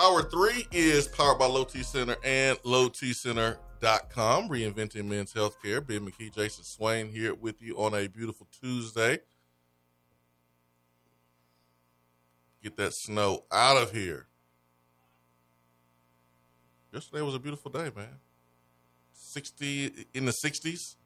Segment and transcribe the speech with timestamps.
[0.00, 4.48] Hour three is powered by Low T Center and LowTCenter.com.
[4.48, 5.86] Reinventing men's healthcare.
[5.86, 9.18] Ben McKee, Jason Swain here with you on a beautiful Tuesday.
[12.62, 14.26] Get that snow out of here.
[16.94, 18.20] Yesterday was a beautiful day, man.
[19.12, 20.96] 60 in the 60s.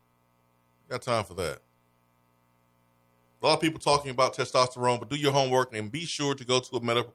[0.89, 1.59] Got time for that.
[3.43, 6.45] A lot of people talking about testosterone, but do your homework and be sure to
[6.45, 7.13] go to a medical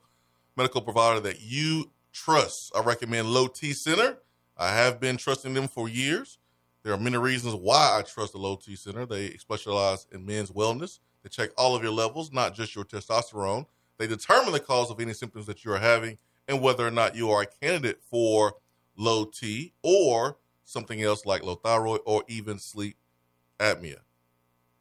[0.60, 2.76] medical provider that you trust.
[2.76, 4.18] I recommend Low T Center.
[4.58, 6.38] I have been trusting them for years.
[6.84, 9.06] There are many reasons why I trust the Low T Center.
[9.06, 11.00] They specialize in men's wellness.
[11.24, 13.68] They check all of your levels, not just your testosterone.
[13.98, 16.18] They determine the cause of any symptoms that you are having
[16.50, 18.56] and whether or not you are a candidate for
[18.98, 22.98] low T or something else like low thyroid or even sleep
[23.62, 24.00] apnea.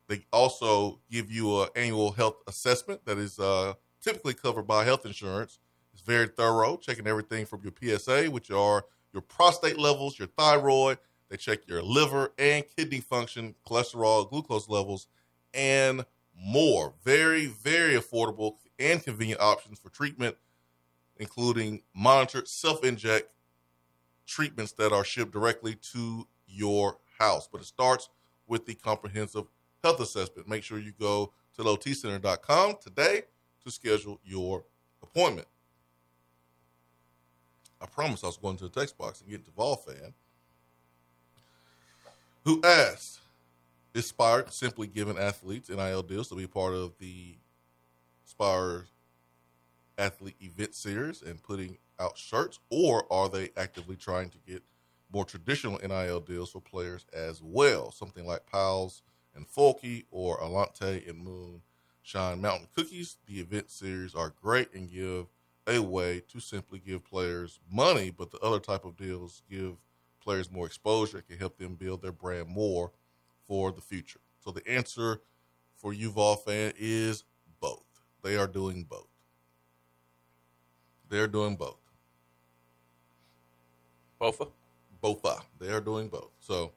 [0.09, 5.07] They also give you an annual health assessment that is uh, typically covered by health
[5.07, 5.61] insurance.
[5.99, 10.99] It's very thorough, checking everything from your PSA, which are your prostate levels, your thyroid.
[11.29, 15.09] They check your liver and kidney function, cholesterol, glucose levels,
[15.53, 16.05] and
[16.41, 16.95] more.
[17.03, 20.37] Very, very affordable and convenient options for treatment,
[21.17, 23.33] including monitored self inject
[24.25, 27.49] treatments that are shipped directly to your house.
[27.51, 28.09] But it starts
[28.47, 29.47] with the comprehensive
[29.83, 30.49] health assessment.
[30.49, 33.23] Make sure you go to lowtcenter.com today
[33.65, 34.63] to schedule your
[35.03, 35.49] appointment.
[37.81, 40.15] I promised I was going to the text box and get to Vol fan,
[42.45, 43.20] who asked,
[43.95, 47.37] "Is Spyre simply giving athletes NIL deals to be part of the
[48.25, 48.87] Spyre
[49.97, 54.63] athlete event series and putting out shirts, or are they actively trying to get
[55.11, 57.91] more traditional NIL deals for players as well?
[57.91, 59.02] Something like Pals
[59.35, 61.63] and Folky or Alante and Moon
[62.02, 63.17] Shine Mountain Cookies.
[63.27, 65.27] The event series are great and give
[65.68, 69.77] a way to simply give players money, but the other type of deals give
[70.23, 72.92] players more exposure, It can help them build their brand more
[73.46, 74.20] for the future.
[74.45, 75.20] So the answer
[75.74, 77.24] for you Vol fan is
[77.61, 77.84] both.
[78.23, 79.08] They are doing both.
[81.08, 81.78] They're doing both.
[84.18, 84.42] Both.
[85.01, 85.24] Both.
[85.58, 86.30] They are doing both.
[86.40, 86.73] So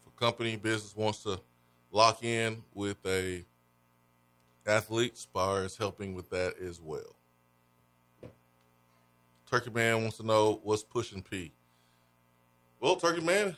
[0.00, 1.40] if a company business wants to
[1.90, 3.44] lock in with a
[4.68, 7.16] athlete, Spyre is helping with that as well.
[9.50, 11.52] Turkey Man wants to know what's pushing P.
[12.80, 13.56] Well, Turkey Man,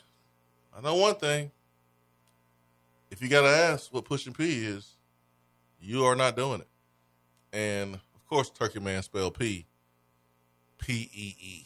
[0.77, 1.51] I know one thing.
[3.11, 4.95] If you got to ask what pushing P is,
[5.81, 6.69] you are not doing it.
[7.53, 9.67] And of course, Turkey Man spelled P,
[10.79, 11.65] P E E.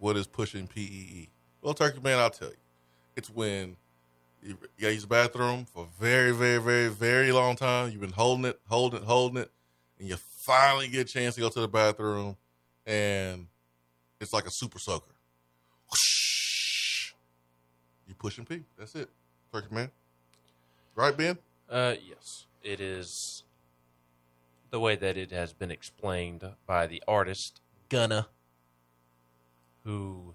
[0.00, 1.28] What is pushing P E E?
[1.62, 2.56] Well, Turkey Man, I'll tell you.
[3.16, 3.76] It's when
[4.44, 7.90] you got to use the bathroom for a very, very, very, very long time.
[7.90, 9.50] You've been holding it, holding it, holding it,
[9.98, 12.36] and you finally get a chance to go to the bathroom,
[12.86, 13.46] and
[14.20, 15.12] it's like a super soaker.
[18.06, 18.62] You pushing pee.
[18.78, 19.08] That's it.
[19.52, 19.90] Turkey Man.
[20.94, 21.38] Right, Ben?
[21.70, 23.42] Uh, yes, it is
[24.70, 28.28] the way that it has been explained by the artist Gunna,
[29.84, 30.34] who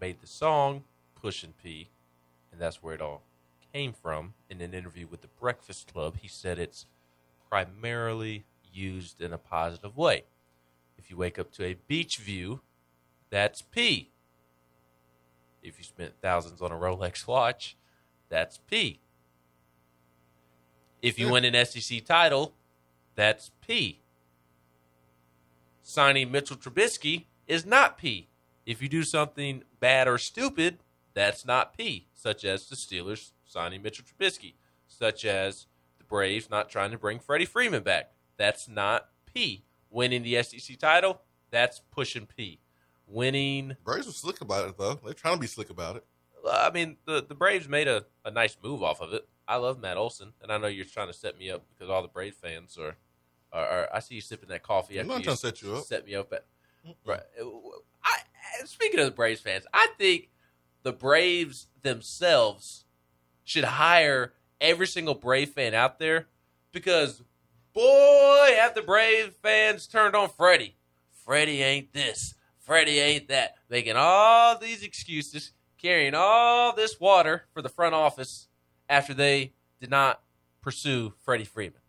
[0.00, 0.84] made the song
[1.20, 1.88] "Pushin' P,"
[2.58, 3.22] and that's where it all
[3.72, 4.34] came from.
[4.50, 6.86] In an interview with the Breakfast Club, he said it's
[7.48, 10.24] primarily used in a positive way.
[10.98, 12.62] If you wake up to a beach view,
[13.30, 14.10] that's P.
[15.62, 17.76] If you spent thousands on a Rolex watch,
[18.28, 18.98] that's P.
[21.00, 22.54] If you win an SEC title,
[23.14, 24.00] that's P.
[25.80, 28.26] Signing Mitchell Trubisky is not P.
[28.66, 30.78] If you do something bad or stupid,
[31.14, 34.54] that's not P, such as the Steelers signing Mitchell Trubisky,
[34.86, 35.66] such as
[35.98, 38.12] the Braves not trying to bring Freddie Freeman back.
[38.36, 39.64] That's not P.
[39.90, 42.60] Winning the SEC title, that's pushing P.
[43.06, 45.00] Winning Braves were slick about it, though.
[45.02, 46.04] They're trying to be slick about it.
[46.50, 49.26] I mean, the, the Braves made a, a nice move off of it.
[49.46, 52.02] I love Matt Olson, and I know you're trying to set me up because all
[52.02, 52.96] the Braves fans are.
[53.52, 54.98] are, are I see you sipping that coffee.
[54.98, 55.84] I'm not trying to set you up.
[55.84, 56.32] Set me up.
[56.32, 56.44] At,
[57.06, 57.22] right.
[58.04, 58.18] I,
[58.66, 60.28] speaking of the Braves fans, I think
[60.82, 62.84] the Braves themselves
[63.44, 66.28] should hire every single Brave fan out there
[66.72, 67.22] because,
[67.72, 70.76] boy, have the Brave fans turned on Freddie.
[71.24, 72.34] Freddie ain't this.
[72.58, 73.54] Freddie ain't that.
[73.70, 78.48] Making all these excuses, carrying all this water for the front office
[78.88, 80.20] after they did not
[80.60, 81.80] pursue Freddie Freeman.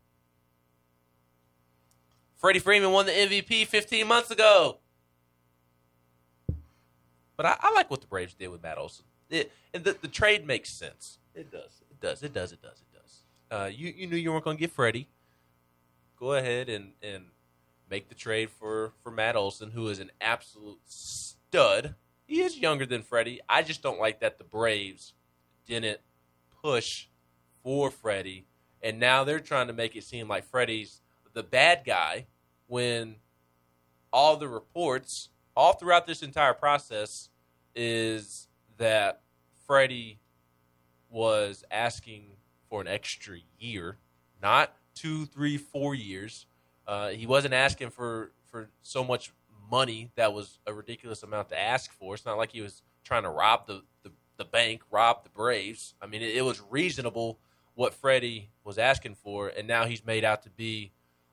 [2.36, 4.80] Freddie Freeman won the MVP 15 months ago.
[7.40, 9.06] But I, I like what the Braves did with Matt Olson.
[9.30, 11.20] It, and the, the trade makes sense.
[11.34, 11.82] It does.
[11.90, 12.22] It does.
[12.22, 12.52] It does.
[12.52, 12.82] It does.
[12.82, 13.24] It does.
[13.50, 15.08] Uh, you you knew you weren't going to get Freddie.
[16.20, 17.28] Go ahead and and
[17.90, 21.96] make the trade for for Matt Olson, who is an absolute stud.
[22.28, 23.40] He is younger than Freddie.
[23.48, 25.14] I just don't like that the Braves
[25.66, 26.02] didn't
[26.62, 27.08] push
[27.64, 28.48] for Freddie,
[28.84, 31.00] and now they're trying to make it seem like Freddie's
[31.32, 32.26] the bad guy
[32.68, 33.16] when
[34.12, 37.30] all the reports all throughout this entire process
[37.76, 38.48] is
[38.78, 39.22] that
[39.66, 40.20] Freddie
[41.10, 42.26] was asking
[42.70, 43.98] for an extra year,
[44.42, 46.46] not two, three, four years.
[46.88, 49.32] Uh, he wasn't asking for for so much
[49.70, 52.16] money that was a ridiculous amount to ask for.
[52.16, 55.94] It's not like he was trying to rob the, the, the bank, rob the Braves.
[56.02, 57.40] I mean, it, it was reasonable
[57.76, 60.92] what Freddie was asking for, and now he's made out to be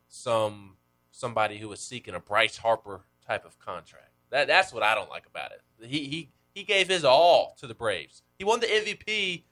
[0.09, 0.77] some
[1.11, 4.13] somebody who was seeking a Bryce Harper type of contract.
[4.31, 5.63] That that's what I don't like about it.
[5.87, 8.23] He he he gave his all to the Braves.
[8.39, 9.43] He won the MVP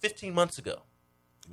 [0.00, 0.82] 15 months ago.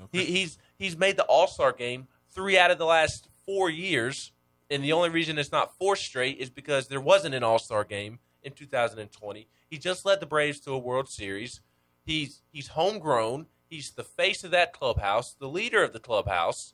[0.03, 0.25] Okay.
[0.25, 4.31] He, he's he's made the All Star game three out of the last four years,
[4.69, 7.83] and the only reason it's not four straight is because there wasn't an All Star
[7.83, 9.47] game in 2020.
[9.69, 11.61] He just led the Braves to a World Series.
[12.05, 13.47] He's he's homegrown.
[13.69, 16.73] He's the face of that clubhouse, the leader of the clubhouse.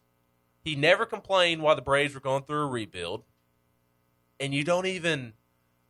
[0.64, 3.24] He never complained while the Braves were going through a rebuild,
[4.40, 5.34] and you don't even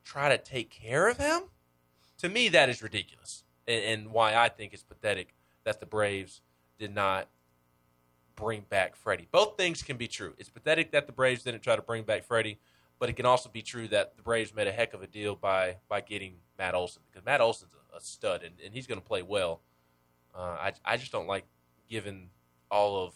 [0.03, 1.44] try to take care of him.
[2.19, 6.42] To me, that is ridiculous, and, and why I think it's pathetic that the Braves
[6.77, 7.27] did not
[8.36, 9.27] bring back Freddie.
[9.31, 10.33] Both things can be true.
[10.38, 12.59] It's pathetic that the Braves didn't try to bring back Freddie,
[13.00, 15.36] but it can also be true that the Braves made a heck of a deal
[15.36, 19.00] by by getting Matt Olson because Matt Olson's a, a stud and, and he's going
[19.00, 19.62] to play well.
[20.33, 21.45] Uh, I I just don't like
[21.89, 22.30] giving
[22.69, 23.13] all of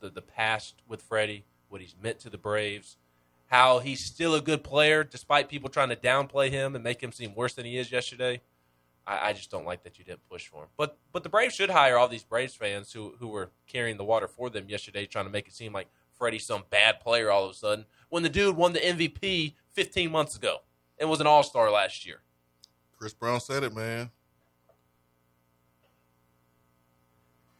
[0.00, 2.96] the the past with Freddie, what he's meant to the Braves,
[3.46, 7.12] how he's still a good player despite people trying to downplay him and make him
[7.12, 8.40] seem worse than he is yesterday.
[9.06, 10.68] I, I, just don't like that you didn't push for him.
[10.76, 14.04] But but the Braves should hire all these Braves fans who who were carrying the
[14.04, 15.86] water for them yesterday, trying to make it seem like
[16.18, 20.10] Freddie's some bad player all of a sudden when the dude won the MVP 15
[20.10, 20.58] months ago
[20.98, 22.20] and was an All Star last year.
[22.98, 24.10] Chris Brown said it, man.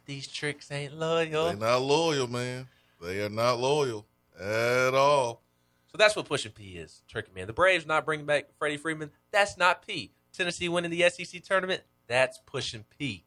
[0.05, 1.47] These tricks ain't loyal.
[1.47, 2.67] They're not loyal, man.
[3.01, 4.05] They are not loyal
[4.39, 5.41] at all.
[5.91, 7.47] So that's what pushing P is, Turkey Man.
[7.47, 9.11] The Braves not bringing back Freddie Freeman.
[9.31, 10.11] That's not P.
[10.33, 11.81] Tennessee winning the SEC tournament.
[12.07, 13.23] That's pushing P.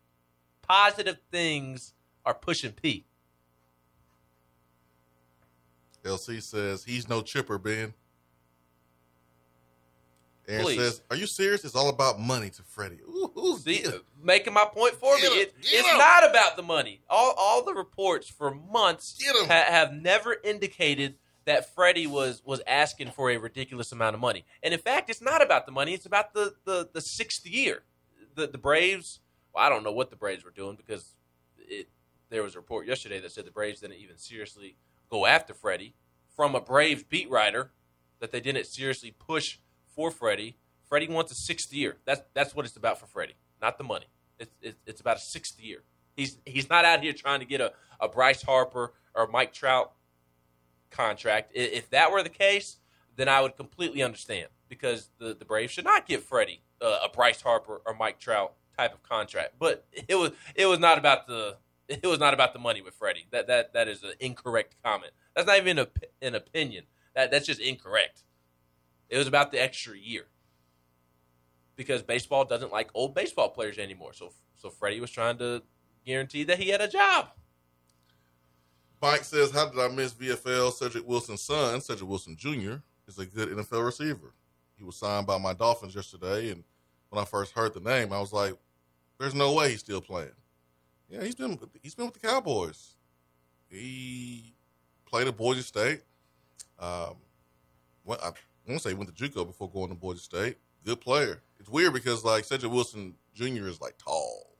[0.62, 3.06] Positive things are pushing P.
[6.04, 7.92] LC says he's no chipper, Ben.
[10.48, 10.78] Aaron Please.
[10.78, 11.64] says, "Are you serious?
[11.64, 13.90] It's all about money to Freddie." Ooh, ooh, See, yeah.
[13.90, 15.20] Uh, making my point for me.
[15.22, 15.98] Get 'em, It, get it's 'em.
[15.98, 17.02] not about the money.
[17.08, 23.10] All all the reports for months ha- have never indicated that Freddie was was asking
[23.10, 24.44] for a ridiculous amount of money.
[24.62, 25.94] And in fact, it's not about the money.
[25.94, 27.82] It's about the the, the sixth year.
[28.34, 29.20] The the Braves.
[29.54, 31.14] Well, I don't know what the Braves were doing because
[31.58, 31.88] it.
[32.28, 34.76] There was a report yesterday that said the Braves didn't even seriously
[35.10, 35.94] go after Freddie
[36.37, 37.72] from a Braves beat writer
[38.20, 39.58] that they didn't seriously push
[39.94, 40.56] for Freddie.
[40.88, 41.96] Freddie wants a sixth year.
[42.05, 44.06] That's that's what it's about for Freddie, not the money.
[44.38, 45.82] It's it's, it's about a sixth year.
[46.17, 49.93] He's he's not out here trying to get a, a Bryce Harper or Mike Trout
[50.91, 51.53] contract.
[51.55, 52.79] If that were the case,
[53.17, 57.09] then I would completely understand because the, the Braves should not give Freddie uh, a
[57.09, 59.55] Bryce Harper or Mike Trout type of contract.
[59.59, 61.56] But it was it was not about the
[61.89, 63.27] it was not about the money with Freddie.
[63.31, 65.13] That that that is an incorrect comment.
[65.35, 65.89] That's not even a,
[66.23, 66.85] an opinion.
[67.15, 68.23] That that's just incorrect.
[69.09, 70.27] It was about the extra year
[71.77, 74.13] because baseball doesn't like old baseball players anymore.
[74.13, 75.63] So so Freddie was trying to
[76.06, 77.31] guarantee that he had a job.
[79.00, 80.72] Mike says, "How did I miss VFL?
[80.72, 82.76] Cedric Wilson's son, Cedric Wilson Jr.,
[83.06, 84.34] is a good NFL receiver.
[84.76, 86.64] He was signed by my Dolphins yesterday, and
[87.08, 88.54] when I first heard the name, I was like,
[89.19, 90.32] "There's no way he's still playing."
[91.08, 92.96] Yeah, he's been he's been with the Cowboys.
[93.69, 94.54] He
[95.06, 96.02] played at Boise State.
[96.78, 97.16] Um,
[98.04, 98.36] went, I want
[98.69, 100.56] to say he went to JUCO before going to Boise State.
[100.84, 101.42] Good player.
[101.58, 103.66] It's weird because like Cedric Wilson Jr.
[103.66, 104.56] is like tall.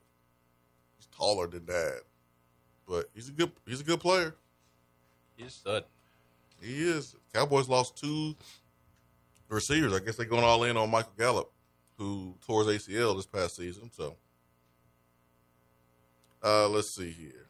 [0.99, 2.03] He's taller than that,
[2.91, 4.35] but he's a good he's a good player.
[5.37, 5.85] He's stud.
[6.61, 7.15] He is.
[7.33, 8.35] Cowboys lost two
[9.49, 9.95] receivers.
[9.95, 11.53] I guess they're going all in on Michael Gallup,
[11.97, 13.91] who tore his ACL this past season.
[13.93, 14.17] So,
[16.43, 17.47] uh, let's see here.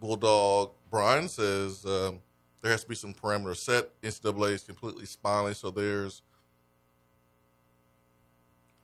[0.00, 2.20] Bulldog Brian says, um,
[2.60, 3.88] there has to be some parameters set.
[4.02, 6.22] NCAA is completely spineless, so there's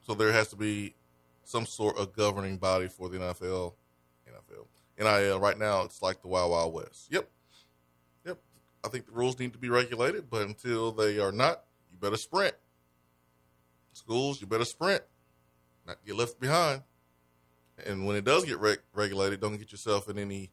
[0.02, 0.94] so there has to be
[1.46, 3.74] some sort of governing body for the NFL.
[4.28, 4.66] NFL.
[4.98, 7.06] NIL right now it's like the Wild Wild West.
[7.10, 7.28] Yep.
[8.24, 8.38] Yep.
[8.84, 11.62] I think the rules need to be regulated, but until they are not,
[11.92, 12.54] you better sprint.
[13.92, 15.02] Schools, you better sprint.
[15.86, 16.82] Not get left behind.
[17.86, 20.50] And when it does get reg- regulated, don't get yourself in any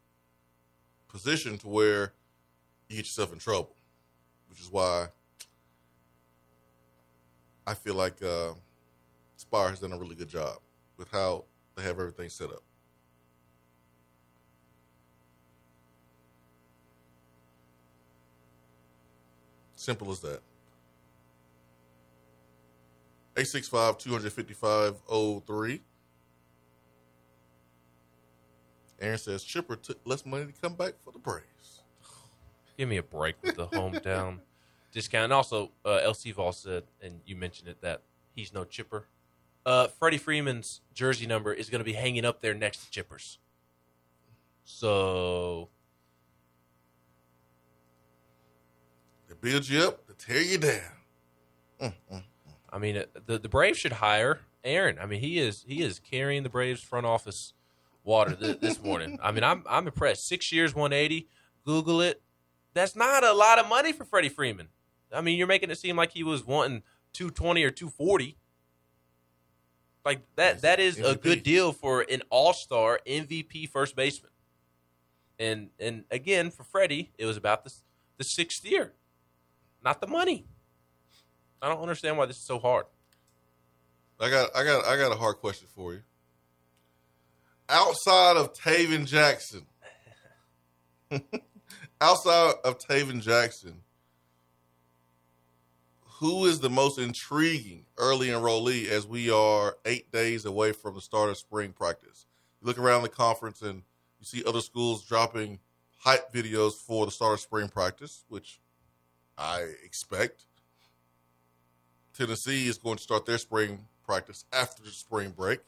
[1.08, 2.14] position to where
[2.88, 3.76] you get yourself in trouble.
[4.48, 5.08] Which is why
[7.66, 8.54] I feel like uh,
[9.38, 10.60] Spyre has done a really good job
[10.98, 11.46] with how
[11.76, 12.64] they have everything set up.
[19.76, 20.42] Simple as that.
[23.36, 25.02] 865 255
[25.46, 25.82] 03.
[29.02, 31.82] Aaron says Chipper took less money to come back for the Braves.
[32.78, 34.40] Give me a break with the hometown
[34.94, 35.26] discount.
[35.26, 38.02] And also, uh, LC Vol said, and you mentioned it, that
[38.34, 39.08] he's no chipper.
[39.66, 43.40] Uh, Freddie Freeman's jersey number is going to be hanging up there next to Chipper's.
[44.66, 45.70] So,
[49.34, 50.82] To build you up, to tear you down.
[51.82, 52.24] Mm, mm.
[52.72, 55.00] I mean, uh, the the Braves should hire Aaron.
[55.00, 57.54] I mean, he is he is carrying the Braves front office
[58.04, 59.18] water th- this morning.
[59.24, 60.28] I mean, I'm I'm impressed.
[60.28, 61.28] Six years, 180.
[61.66, 62.22] Google it.
[62.76, 64.68] That's not a lot of money for Freddie Freeman.
[65.12, 68.38] I mean, you're making it seem like he was wanting 220 or 240.
[70.06, 74.32] Like that that is a good deal for an all-star MVP first baseman.
[75.40, 77.74] And and again, for Freddie, it was about the
[78.18, 78.94] the sixth year,
[79.84, 80.46] not the money.
[81.62, 82.86] I don't understand why this is so hard.
[84.20, 86.02] I got I got I got a hard question for you.
[87.70, 89.66] Outside of Tayven Jackson,
[92.02, 93.83] outside of Tayven Jackson,
[96.20, 101.02] who is the most intriguing early enrollee as we are eight days away from the
[101.02, 102.26] start of spring practice?
[102.62, 103.84] You look around the conference and
[104.20, 105.60] you see other schools dropping
[105.98, 108.60] hype videos for the start of spring practice, which
[109.38, 110.46] I expect.
[112.16, 115.60] Tennessee is going to start their spring practice after the spring break.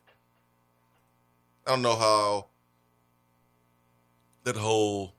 [1.65, 2.47] I don't know how
[4.43, 5.15] that whole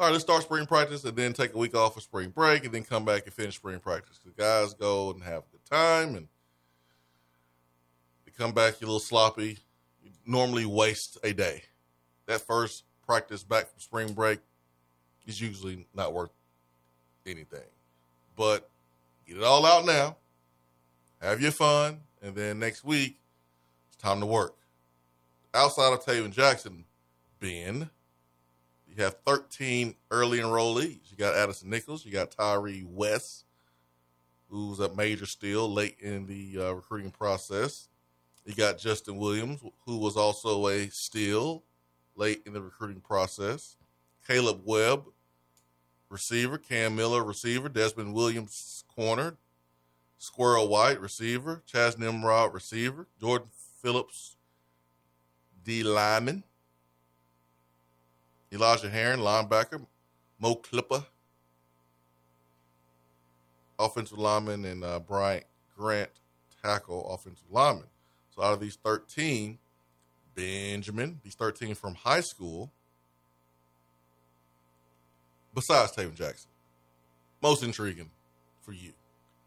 [0.00, 2.64] all right, let's start spring practice and then take a week off for spring break
[2.64, 4.18] and then come back and finish spring practice.
[4.24, 6.26] The guys go and have a good time and
[8.24, 9.58] they come back, you're a little sloppy.
[10.02, 11.64] You normally waste a day.
[12.24, 14.38] That first practice back from spring break
[15.26, 16.30] is usually not worth
[17.26, 17.68] anything.
[18.36, 18.70] But
[19.26, 20.16] get it all out now.
[21.20, 23.18] Have your fun, and then next week
[23.88, 24.56] it's time to work.
[25.52, 26.86] Outside of Tayven Jackson,
[27.38, 27.90] Ben,
[28.94, 31.10] you have 13 early enrollees.
[31.10, 33.44] You got Addison Nichols, you got Tyre West,
[34.48, 37.88] who's a major still late in the uh, recruiting process.
[38.44, 41.62] You got Justin Williams, who was also a steal
[42.16, 43.76] late in the recruiting process.
[44.28, 45.04] Kaleb Webb,
[46.08, 46.58] receiver.
[46.58, 47.68] Cam Miller, receiver.
[47.68, 49.36] Desmond Williams, corner.
[50.18, 51.62] Squirrel White, receiver.
[51.66, 53.06] Chas Nimrod, receiver.
[53.20, 53.48] Jordan
[53.80, 54.36] Phillips,
[55.64, 56.44] D lineman.
[58.52, 59.80] Elijah Herring, linebacker.
[60.40, 61.04] Mo Clipper,
[63.78, 65.44] offensive lineman, and uh, Bryant
[65.76, 66.08] Grant,
[66.62, 67.84] tackle, offensive lineman.
[68.34, 69.58] So out of these 13,
[70.34, 72.70] Benjamin, these 13 from high school,
[75.54, 76.50] besides Tayven Jackson,
[77.42, 78.10] most intriguing
[78.62, 78.92] for you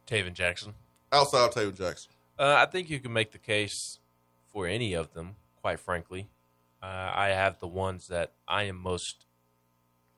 [0.07, 0.75] Tayven Jackson.
[1.11, 2.11] outside of Tayven Jackson.
[2.37, 3.99] Uh, I think you can make the case
[4.47, 6.27] for any of them, quite frankly.
[6.83, 9.25] Uh, I have the ones that I am most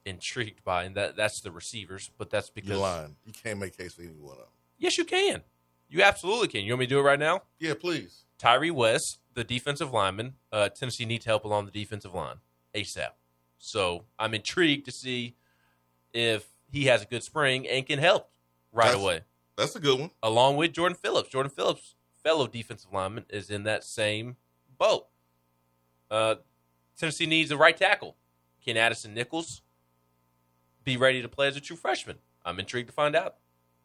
[0.06, 2.10] intrigued by, and that that's the receivers.
[2.18, 3.16] But that's because You're lying.
[3.26, 4.48] You can't make case for any one of them.
[4.80, 5.44] yes, you can.
[5.90, 6.64] You absolutely can.
[6.66, 7.44] You want me to do it right now?
[7.60, 8.24] Yeah, please.
[8.40, 10.34] Tyre West, the defensive lineman.
[10.52, 12.38] Uh, Tennessee needs help along the defensive line
[12.74, 13.10] ASAP.
[13.60, 15.36] So I'm intrigued to see
[16.14, 18.30] if he has a good spring and can help
[18.72, 19.22] right That's- away.
[19.58, 20.10] That's a good one.
[20.22, 21.30] along with Jordan Phillips.
[21.30, 24.36] Jordan Phillips, fellow defensive lineman, is in that same
[24.78, 25.06] boat.
[26.12, 26.36] Uh,
[26.98, 28.16] Tennessee needs a right tackle.
[28.64, 29.62] Can Addison Nichols
[30.84, 32.18] be ready to play as a true freshman?
[32.44, 33.36] I'm intrigued to find out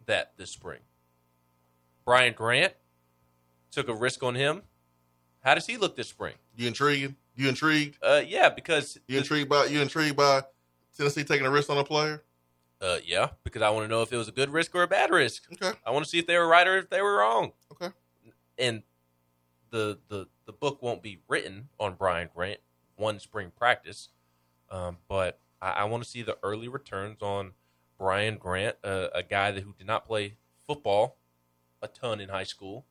[0.07, 0.81] that this spring.
[2.05, 2.75] Brian Grant
[3.71, 4.63] took a risk on him.
[5.43, 6.35] How does he look this spring?
[6.57, 7.17] You intriguing?
[7.37, 7.97] You intrigued?
[8.03, 10.43] Uh, yeah, because You intrigued by you intrigued by
[10.97, 12.23] Tennessee taking a risk on a player?
[12.83, 14.89] uh, yeah, because I want to know if it was a good risk or a
[14.89, 15.45] bad risk.
[15.53, 15.77] Okay.
[15.87, 17.53] I want to see if they were right or if they were wrong.
[17.73, 17.93] Okay.
[18.59, 18.83] And
[19.71, 22.61] the the the book won't be written on Brian Grant
[23.01, 24.11] one spring practice,
[24.71, 27.53] um, but I, I want to see the early returns on
[27.99, 30.35] Brian Grant, uh, a guy that, who did not play
[30.67, 31.17] football
[31.83, 32.85] a ton in high school,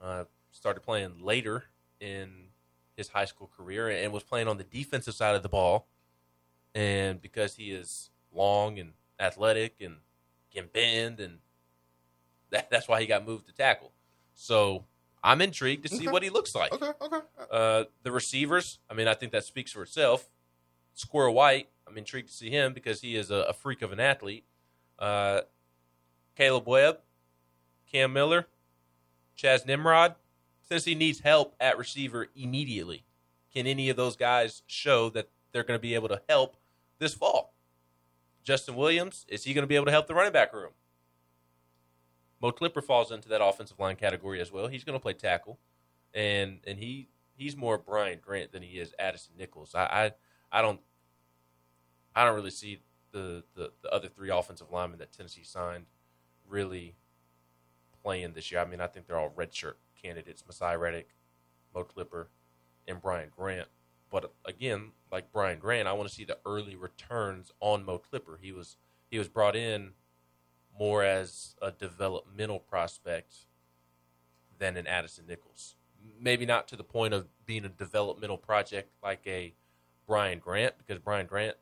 [0.00, 1.64] uh, started playing later
[2.00, 2.48] in
[2.96, 5.86] his high school career and was playing on the defensive side of the ball.
[6.74, 9.96] And because he is long and athletic and
[10.52, 11.38] can bend, and
[12.50, 13.92] that, that's why he got moved to tackle.
[14.34, 14.84] So
[15.24, 16.10] I'm intrigued to see Okay.
[16.10, 16.72] what he looks like.
[16.72, 17.20] Okay, okay.
[17.50, 20.28] Uh, the receivers, I mean, I think that speaks for itself.
[20.94, 24.00] Squirrel White, I'm intrigued to see him because he is a, a freak of an
[24.00, 24.44] athlete.
[24.98, 25.42] Uh,
[26.36, 26.98] Kaleb Webb,
[27.90, 28.46] Cam Miller,
[29.36, 30.16] Chas Nimrod.
[30.68, 33.04] Since he needs help at receiver immediately.
[33.52, 36.56] Can any of those guys show that they're going to be able to help
[36.98, 37.52] this fall?
[38.42, 40.70] Justin Williams, is he going to be able to help the running back room?
[42.42, 44.66] Mo Clipper falls into that offensive line category as well.
[44.66, 45.60] He's going to play tackle,
[46.12, 49.74] and and he he's more Brian Grant than he is Addison Nichols.
[49.74, 50.12] I
[50.52, 50.80] I, I don't
[52.16, 52.80] I don't really see
[53.12, 55.86] the, the the other three offensive linemen that Tennessee signed
[56.48, 56.96] really
[58.02, 58.60] playing this year.
[58.60, 61.10] I mean, I think they're all redshirt candidates: Masai Reddick,
[61.72, 62.28] Mo Clipper,
[62.88, 63.68] and Brian Grant.
[64.10, 68.40] But again, like Brian Grant, I want to see the early returns on Mo Clipper.
[68.42, 68.76] He was
[69.10, 69.92] he was brought in
[70.78, 73.34] more as a developmental prospect
[74.58, 75.76] than an Addison Nichols.
[76.20, 79.54] Maybe not to the point of being a developmental project like a
[80.06, 81.56] Brian Grant, because Brian Grant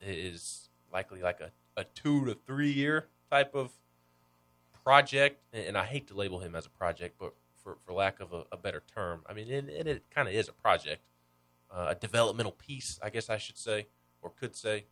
[0.00, 3.70] is likely like a, a two to three year type of
[4.84, 5.40] project.
[5.52, 8.44] And I hate to label him as a project, but for, for lack of a,
[8.50, 11.02] a better term, I mean, and, and it kind of is a project,
[11.70, 13.86] uh, a developmental piece, I guess I should say,
[14.22, 14.86] or could say.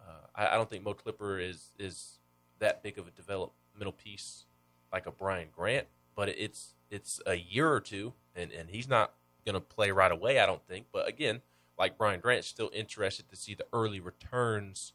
[0.00, 2.17] Uh, I, I don't think Mo Clipper is is
[2.58, 4.44] that big of a developmental piece
[4.92, 9.12] like a Brian Grant, but it's it's a year or two, and, and he's not
[9.44, 10.86] going to play right away, I don't think.
[10.92, 11.42] But again,
[11.78, 14.94] like Brian Grant, still interested to see the early returns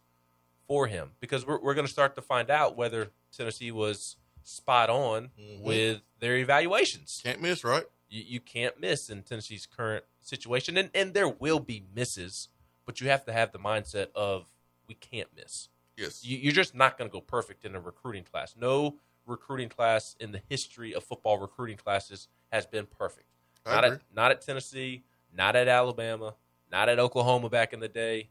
[0.67, 4.89] for him because we're, we're going to start to find out whether Tennessee was spot
[4.89, 5.61] on Mhm.
[5.61, 7.21] with their evaluations.
[7.23, 7.85] Can't miss, right?
[8.09, 12.49] You, you can't miss in Tennessee's current situation, and, and there will be misses,
[12.85, 14.47] but you have to have the mindset of
[14.87, 16.25] we can't miss Yes.
[16.25, 18.55] you, you're just not going to go perfect in a recruiting class.
[18.59, 23.27] No recruiting class in the history of football recruiting classes has been perfect.
[23.65, 23.95] I Not agree.
[23.97, 25.03] at not at Tennessee,
[25.35, 26.35] not at Alabama,
[26.71, 28.29] not at Oklahoma back in the day.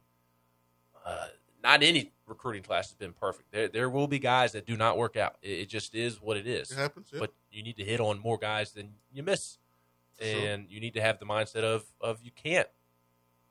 [1.04, 1.26] Uh,
[1.62, 3.50] not any recruiting class has been perfect.
[3.52, 5.36] There there will be guys that do not work out.
[5.42, 6.70] It, it just is what it is.
[6.70, 7.08] It happens.
[7.12, 7.20] Yeah.
[7.20, 9.58] But you need to hit on more guys than you miss,
[10.18, 10.40] For sure.
[10.48, 12.68] and you need to have the mindset of of you can't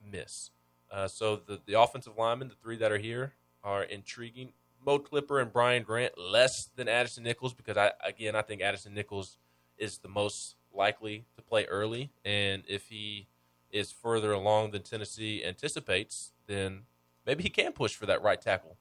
[0.06, 0.52] miss.
[0.92, 4.54] Uh, so the the offensive linemen, the three that are here, are intriguing.
[4.84, 8.94] Mo Clipper and Brian Grant less than Addison Nichols because I again I think Addison
[8.94, 9.38] Nichols
[9.78, 13.28] is the most likely to play early, and if he
[13.72, 16.82] is further along than Tennessee anticipates, then
[17.26, 18.78] maybe he can push for that right tackle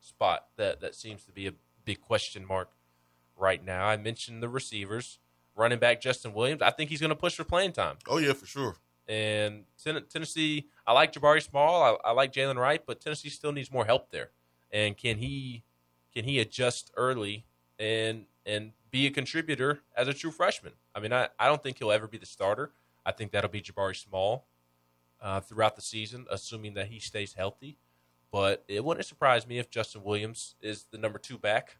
[0.00, 0.46] spot.
[0.56, 1.52] That that seems to be a
[1.84, 2.70] big question mark
[3.36, 3.86] right now.
[3.86, 5.18] I mentioned the receivers,
[5.56, 6.62] running back Justin Williams.
[6.62, 7.96] I think he's going to push for playing time.
[8.08, 8.76] oh yeah, for sure.
[9.08, 13.52] And Ten- Tennessee, I like Jabari Small, I, I like Jaylen Wright, but Tennessee still
[13.52, 14.30] needs more help there.
[14.72, 15.64] And can he
[16.14, 17.46] can he adjust early
[17.78, 20.72] and and be a contributor as a true freshman?
[20.94, 22.72] I mean, I, I don't think he'll ever be the starter.
[23.04, 24.46] I think that'll be Jabari Small
[25.20, 27.78] uh, throughout the season, assuming that he stays healthy.
[28.30, 31.76] But it wouldn't surprise me if Justin Williams is the number two back,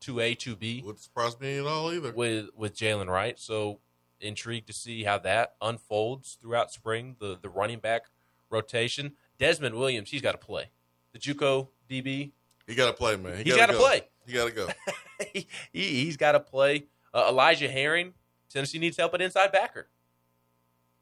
[0.00, 2.12] two A, two B Wouldn't surprise me at all either.
[2.12, 3.38] with with Jaylen Wright.
[3.38, 3.78] So
[4.22, 7.16] intrigued to see how that unfolds throughout spring.
[7.18, 8.02] The the running back
[8.50, 9.12] rotation.
[9.38, 10.70] Desmond Williams, he's got to play.
[11.12, 12.30] The JUCO DB,
[12.66, 13.38] He got to play, man.
[13.38, 13.78] He he's gotta go.
[13.80, 14.02] play.
[14.26, 14.68] He got to go.
[15.32, 16.84] he, he's got to play.
[17.12, 18.14] Uh, Elijah Herring,
[18.48, 19.88] Tennessee needs help at inside backer.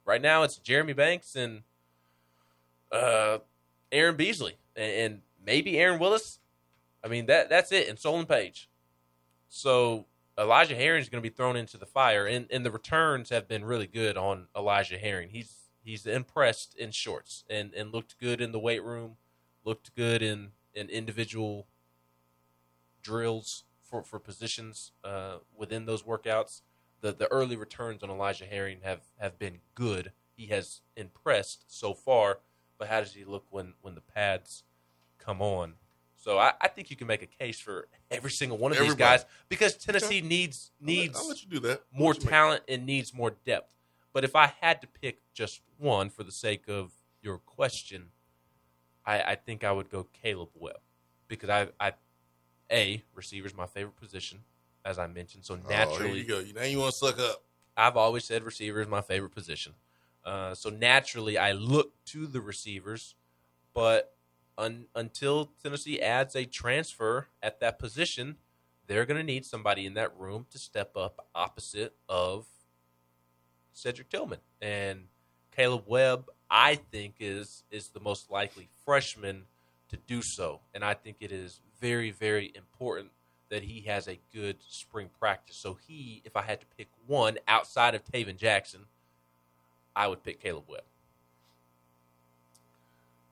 [0.05, 1.63] Right now, it's Jeremy Banks and
[2.91, 3.39] uh,
[3.93, 6.39] Aaron Beasley, and, and maybe Aaron Willis.
[7.05, 8.69] I mean that that's it, and Solon Page.
[9.49, 10.07] So
[10.41, 13.47] Elijah Herring is going to be thrown into the fire, and, and the returns have
[13.47, 15.29] been really good on Elijah Herring.
[15.29, 19.17] He's he's impressed in shorts and, and looked good in the weight room,
[19.65, 21.67] looked good in, in individual
[23.03, 26.63] drills for, for positions uh, within those workouts.
[27.03, 30.13] The the early returns on Elijah Herring have, have been good.
[30.35, 32.39] He has impressed so far,
[32.79, 34.65] but how does he look when, when the pads
[35.19, 35.75] come on?
[36.21, 38.95] So I, I think you can make a case for every single one of these
[38.95, 41.81] guys because Tennessee needs I'll let- needs I'll let you do that.
[41.95, 43.75] I'll more let you make- talent and needs more depth.
[44.13, 48.11] But if I had to pick just one for the sake of your question,
[49.07, 50.81] I, I think I would go Kaleb Webb
[51.27, 51.95] because I, I,
[52.71, 54.41] a receiver's my favorite position,
[54.85, 55.45] as I mentioned.
[55.47, 56.61] So Oh, naturally, here you go.
[56.61, 57.45] Now you want to suck up.
[57.77, 59.73] I've always said receiver is my favorite position.
[60.25, 63.15] Uh, so naturally, I look to the receivers,
[63.73, 64.13] but
[64.61, 68.37] un, until Tennessee adds a transfer at that position,
[68.87, 72.47] they're going to need somebody in that room to step up opposite of
[73.73, 75.05] Cedric Tillman and
[75.57, 76.29] Kaleb Webb.
[76.51, 79.45] I think is is the most likely freshman
[79.89, 83.11] to do so, and I think it is very very important
[83.51, 85.57] that he has a good spring practice.
[85.57, 88.87] So he, if I had to pick one outside of Tayven Jackson,
[89.95, 90.83] I would pick Kaleb Webb.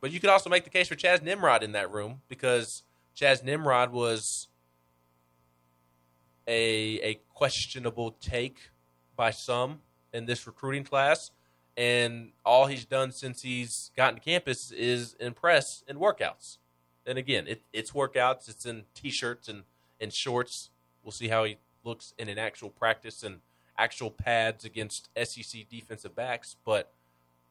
[0.00, 2.82] But you could also make the case for Chas Nimrod in that room because
[3.14, 4.48] Chas Nimrod was
[6.46, 8.70] a a questionable take
[9.16, 9.80] by some
[10.12, 11.30] in this recruiting class,
[11.76, 16.58] and all he's done since he's gotten to campus is impress in workouts.
[17.04, 18.48] And again, it, it's workouts.
[18.48, 19.64] It's in t-shirts and
[20.00, 20.70] and shorts.
[21.02, 23.40] We'll see how he looks in an actual practice and
[23.76, 26.56] actual pads against SEC defensive backs.
[26.64, 26.92] But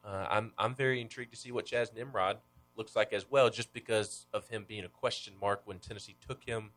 [0.08, 2.38] uh, I'm I'm very intrigued to see what Chas Nimrod
[2.76, 6.44] looks like as well, just because of him being a question mark when Tennessee took
[6.44, 6.70] him,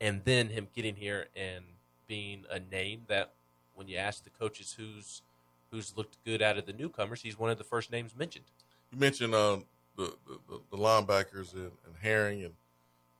[0.00, 1.64] and then him getting here and
[2.08, 3.34] being a name that
[3.74, 5.22] when you ask the coaches who's
[5.70, 8.44] who's looked good out of the newcomers, he's one of the first names mentioned.
[8.90, 9.58] You mentioned uh,
[9.96, 10.14] the,
[10.48, 12.54] the, the linebackers and, and Herring and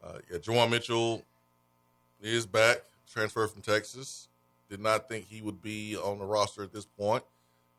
[0.02, 1.22] uh, yeah, Juwan Mitchell
[2.20, 4.28] is back, transferred from Texas.
[4.68, 7.22] Did not think he would be on the roster at this point,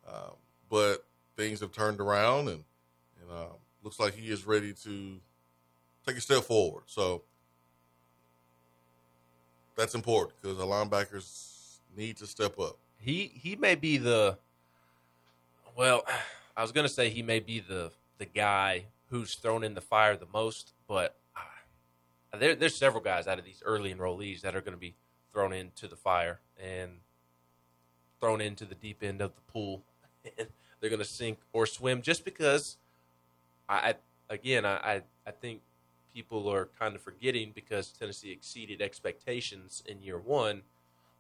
[0.08, 0.36] um,
[0.69, 2.63] but things have turned around and
[3.22, 5.19] and um, looks like he is ready to
[6.06, 6.84] take a step forward.
[6.88, 7.24] So
[9.76, 12.78] that's important because the linebackers need to step up.
[12.98, 14.38] He he may be the
[15.76, 16.04] well,
[16.56, 20.15] I was to say he may be the the guy who's thrown in the fire
[20.15, 24.62] the most, but uh, there, there's several guys out of these early enrollees that are
[24.62, 24.96] going to be
[25.32, 26.91] thrown into the fire and
[28.19, 29.84] thrown into the deep end of the pool.
[30.84, 32.76] They're going to sink or swim just because
[33.69, 33.96] I,
[34.30, 35.62] again I, I think
[36.13, 40.63] people are kind of forgetting because Tennessee exceeded expectations in year one.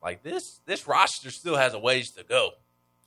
[0.03, 2.49] Like this, this roster still has a ways to go.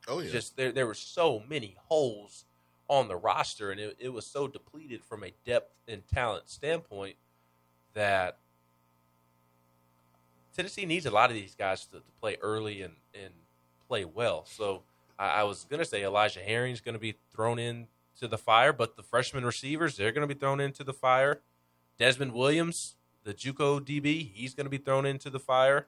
[0.08, 2.46] Oh yeah, Just there, there were so many holes
[2.88, 7.16] on the roster, and it, it was so depleted from a depth and talent standpoint
[7.92, 8.38] that
[10.56, 13.34] Tennessee needs a lot of these guys to, to play early and, and
[13.86, 14.46] play well.
[14.46, 14.84] So
[15.18, 18.38] I, I was going to say Elijah Herring's going to be thrown in to the
[18.38, 21.40] fire, but the freshman receivers, they're going to be thrown into the fire.
[21.98, 25.86] Desmond Williams, the JUCO DB, he's going to be thrown into the fire.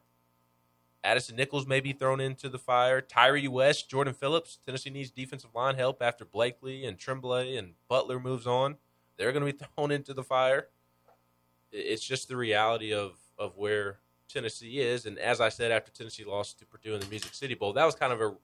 [1.04, 3.00] Addison Nichols may be thrown into the fire.
[3.00, 4.58] Tyre West, Jordan Phillips.
[4.64, 8.76] Tennessee needs defensive line help after Blakely and Tremblay and Butler moves on.
[9.16, 10.68] They're going to be thrown into the fire.
[11.70, 15.06] It's just the reality of of where Tennessee is.
[15.06, 17.84] And as I said, after Tennessee lost to Purdue in the Music City Bowl, that
[17.84, 18.34] was kind of a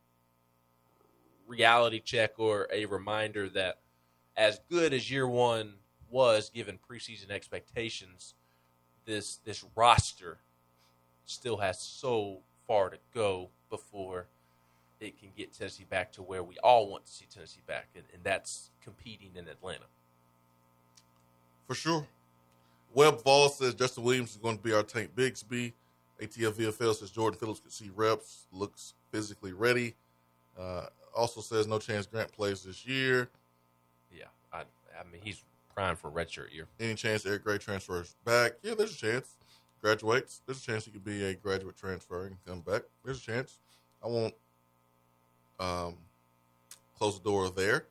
[1.47, 3.79] reality check or a reminder that
[4.37, 5.75] as good as year one
[6.11, 8.35] was given preseason expectations,
[9.05, 10.39] this this roster
[11.27, 14.27] still has so far to go before
[15.01, 18.05] it can get Tennessee back to where we all want to see Tennessee back, and,
[18.13, 19.85] and that's competing in Atlanta.
[21.67, 22.07] For sure.
[22.95, 25.73] Webb Fall says Justin Williams is going to be our Tank Bigsby.
[26.23, 29.95] ATF VFL says Jordan Phillips could see reps, looks physically ready.
[30.59, 33.29] Uh, also says no chance Grant plays this year.
[34.13, 35.43] Yeah, I, I mean he's
[35.75, 36.67] prime for redshirt year.
[36.79, 38.53] Any chance Eric Gray transfers back?
[38.63, 39.37] Yeah, there's a chance.
[39.83, 42.83] Graduates, there's a chance he could be a graduate transfer and come back.
[43.05, 43.59] There's a chance.
[44.03, 44.35] I won't
[45.61, 45.97] um,
[46.97, 47.85] close the door there.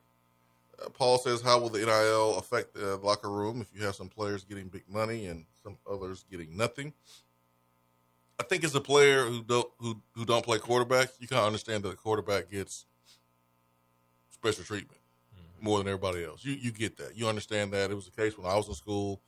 [0.82, 4.08] Uh, Paul says, "How will the NIL affect the locker room if you have some
[4.08, 6.92] players getting big money and some others getting nothing?"
[8.40, 11.46] I think as a player who don't who who don't play quarterback, you kind of
[11.46, 12.86] understand that a quarterback gets
[14.44, 15.00] special treatment
[15.34, 15.64] mm-hmm.
[15.64, 16.44] more than everybody else.
[16.44, 17.16] You you get that.
[17.16, 17.90] You understand that.
[17.90, 19.22] It was the case when I was in school.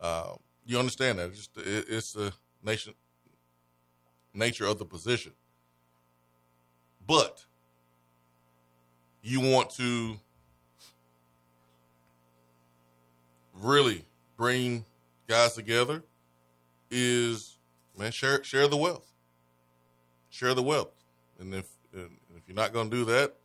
[0.00, 1.28] Uh, you understand that.
[1.28, 2.94] It's just it, it's the nation
[4.32, 5.32] nature of the position.
[7.06, 7.44] But
[9.22, 10.16] you want to
[13.54, 14.04] really
[14.36, 14.84] bring
[15.26, 16.02] guys together
[16.90, 17.58] is
[17.98, 19.12] man share share the wealth
[20.30, 20.94] share the wealth
[21.38, 23.36] and if and if you're not going to do that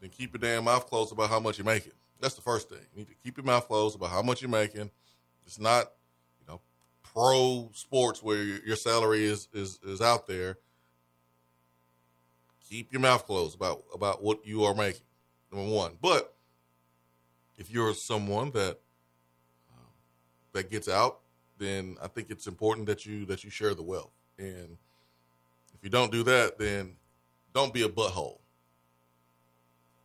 [0.00, 1.92] then keep your damn mouth closed about how much you're making.
[2.20, 2.80] That's the first thing.
[2.92, 4.90] You need to keep your mouth closed about how much you're making.
[5.46, 5.92] It's not
[6.40, 6.60] you know
[7.02, 10.58] pro sports where your, salary is is is out there.
[12.68, 15.02] Keep your mouth closed about about what you are making
[15.52, 15.96] number one.
[16.00, 16.34] But
[17.56, 18.78] if you're someone that
[19.72, 19.92] um,
[20.52, 21.20] that gets out,
[21.58, 24.12] then I think it's important that you that you share the wealth.
[24.38, 24.76] And
[25.74, 26.96] if you don't do that, then
[27.54, 28.38] don't be a butthole.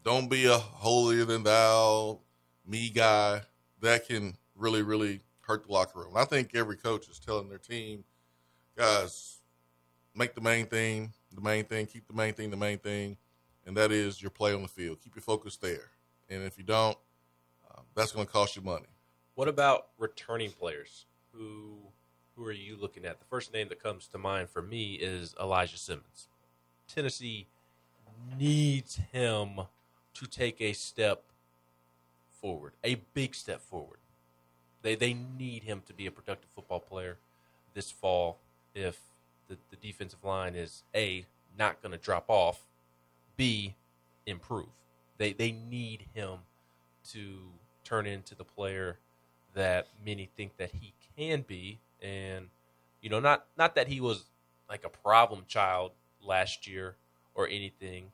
[0.03, 2.19] Don't be a holier than thou
[2.65, 3.41] me guy.
[3.81, 6.13] That can really, really hurt the locker room.
[6.15, 8.03] I think every coach is telling their team,
[8.77, 9.39] guys,
[10.15, 13.17] make the main thing the main thing, keep the main thing the main thing,
[13.65, 14.99] and that is your play on the field.
[15.03, 15.91] Keep your focus there.
[16.29, 16.97] And if you don't,
[17.69, 18.87] um, that's going to cost you money.
[19.35, 21.05] What about returning players?
[21.33, 21.77] Who
[22.35, 23.19] who are you looking at?
[23.19, 26.27] The first name that comes to mind for me is Elijah Simmons.
[26.87, 27.47] Tennessee
[28.37, 29.61] needs him
[30.13, 31.23] to take a step
[32.41, 33.99] forward, a big step forward.
[34.81, 37.17] They they need him to be a productive football player
[37.73, 38.39] this fall
[38.73, 38.99] if
[39.47, 41.25] the, the defensive line is a
[41.57, 42.65] not going to drop off,
[43.37, 43.75] b
[44.25, 44.69] improve.
[45.17, 46.39] They they need him
[47.09, 47.37] to
[47.83, 48.97] turn into the player
[49.53, 52.47] that many think that he can be, and
[53.01, 54.25] you know not not that he was
[54.69, 55.91] like a problem child
[56.25, 56.95] last year
[57.35, 58.11] or anything,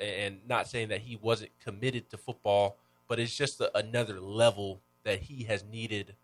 [0.00, 2.78] and not saying that he wasn't committed to football,
[3.08, 6.14] but it's just a, another level that he has needed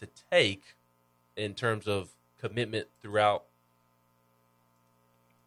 [0.00, 0.76] to take
[1.36, 3.44] in terms of commitment throughout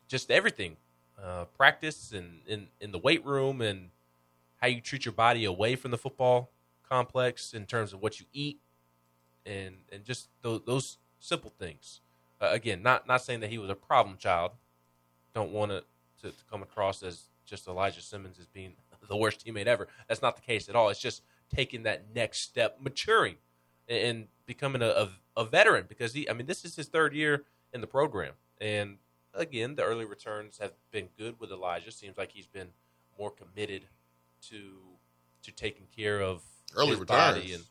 [0.08, 0.78] just everything
[1.24, 3.90] uh, practice and in, in the weight room and
[4.62, 6.50] how you treat your body away from the football
[6.88, 8.60] complex in terms of what you eat
[9.46, 12.02] and and just those, those simple things.
[12.42, 14.52] Uh, again not not saying that he was a problem child.
[15.34, 15.86] Don't want it
[16.22, 18.74] to, to come across as just elijah simmons as being
[19.10, 22.42] the worst teammate ever that's not the case at all it's just taking that next
[22.42, 23.36] step maturing
[23.90, 27.44] and becoming a, a, a, veteran because he, I mean, this is his third year
[27.74, 28.34] in the program.
[28.62, 28.98] And
[29.34, 31.92] again, the early returns have been good with Elijah.
[31.92, 32.70] Seems like he's been
[33.18, 33.88] more committed
[34.50, 34.78] to
[35.42, 36.42] to taking care of
[36.76, 37.36] early his returns.
[37.36, 37.64] body and,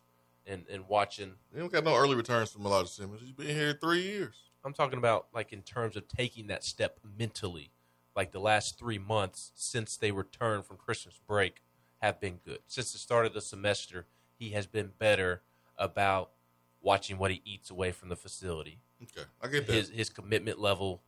[0.47, 1.33] and, and watching.
[1.53, 3.21] You don't got no early returns from Elijah Simmons.
[3.21, 4.35] He's been here three years.
[4.65, 7.71] I'm talking about like in terms of taking that step mentally.
[8.19, 11.63] Like the last three months since they returned from Christmas break
[11.99, 12.59] have been good.
[12.67, 15.43] Since the start of the semester, he has been better
[15.77, 16.33] about
[16.81, 18.81] watching what he eats away from the facility.
[19.01, 19.73] Okay, I get that.
[19.73, 21.01] His his commitment level,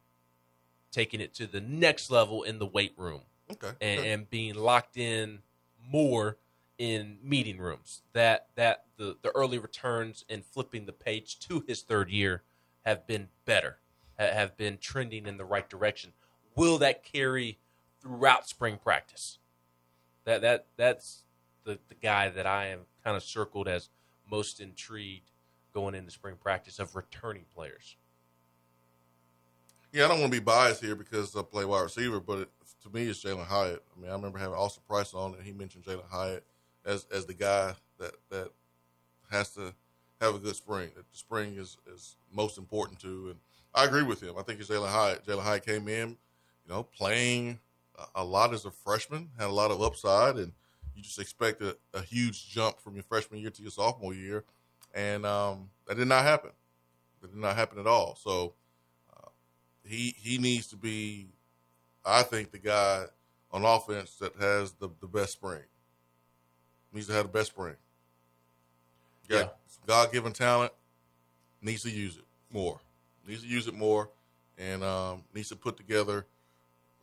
[0.93, 4.13] taking it to the next level in the weight room, okay, and, okay.
[4.13, 5.41] and being locked in
[5.85, 6.37] more
[6.79, 8.03] in meeting rooms.
[8.13, 12.45] That that the the early returns and flipping the page to his third year
[12.83, 13.79] have been better,
[14.17, 16.13] have been trending in the right direction.
[16.57, 17.59] Will that carry
[18.01, 19.39] throughout spring practice?
[20.25, 21.25] That that that's
[21.65, 23.89] the the guy that I am kind of circled as
[24.31, 25.31] most intrigued
[25.73, 27.97] going into spring practice of returning players.
[29.93, 32.49] Yeah, I don't want to be biased here because I play wide receiver, but it,
[32.85, 33.83] to me, it's Jalin Hyatt.
[33.97, 36.45] I mean, I remember having Austin Price on, and he mentioned Jalin Hyatt
[36.85, 38.51] as as the guy that that
[39.31, 39.75] has to
[40.21, 40.91] have a good spring.
[40.97, 43.37] That the spring is is most important to, and
[43.75, 44.35] I agree with him.
[44.39, 45.27] I think it's Jalin Hyatt.
[45.27, 46.17] Jalin Hyatt came in,
[46.71, 47.59] you know, playing
[48.15, 50.53] a, lot as a freshman, had a lot of upside, and
[50.95, 54.45] you just expect a, a, huge jump from your freshman year to your sophomore year,
[54.95, 56.51] and um, that did not happen.
[57.21, 58.15] That did not happen at all.
[58.15, 58.55] So
[59.17, 59.31] uh,
[59.85, 61.27] he he needs to be,
[62.05, 63.07] I think, the guy
[63.51, 65.63] on offense that has the, the best spring.
[66.93, 67.77] Needs to have the best spring.
[69.29, 69.49] Got Yeah.
[69.87, 70.73] God given talent,
[71.61, 72.79] needs to use it more.
[73.27, 74.09] Needs to use it more,
[74.57, 76.27] and um, needs to put together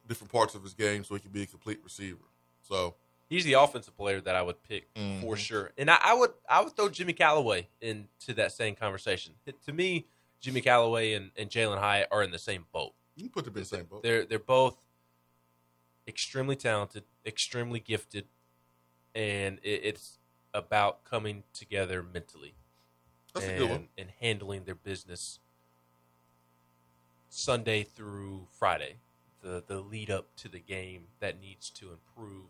[0.07, 2.25] different parts of his game so he can be a complete receiver.
[2.61, 2.95] So
[3.29, 5.19] He's the offensive player that I would pick Mhm.
[5.21, 9.33] for sure, and I, I would I would throw Jimmy Calloway into that same conversation.
[9.65, 10.07] To me,
[10.39, 12.93] Jimmy Calloway and, and Jalin Hyatt are in the same boat.
[13.17, 14.01] you can put them in the same boat.
[14.03, 14.77] They're they're both
[16.07, 18.27] extremely talented, extremely gifted,
[19.13, 20.19] and it, it's
[20.53, 22.55] about coming together mentally
[23.33, 23.89] That's a and, good one.
[23.97, 25.39] and handling their business
[27.29, 28.97] Sunday through Friday,
[29.41, 32.45] the the lead up to the game that needs to improve.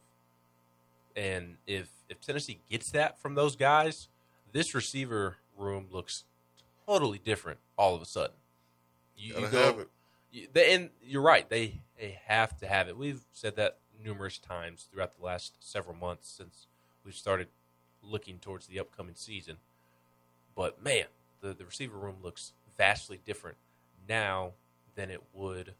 [1.15, 4.07] And if if Tennessee gets that from those guys,
[4.51, 6.23] this receiver room looks
[6.85, 8.35] totally different all of a sudden.
[9.15, 9.89] You, you go, have it.
[10.31, 11.49] You, they, and you're right.
[11.49, 12.97] They they have to have it.
[12.97, 16.67] We've said that numerous times throughout the last several months since
[17.03, 17.47] we've started
[18.03, 19.57] looking towards the upcoming season.
[20.55, 21.05] But man,
[21.41, 23.57] the the receiver room looks vastly different
[24.07, 24.51] now
[24.95, 25.73] than it would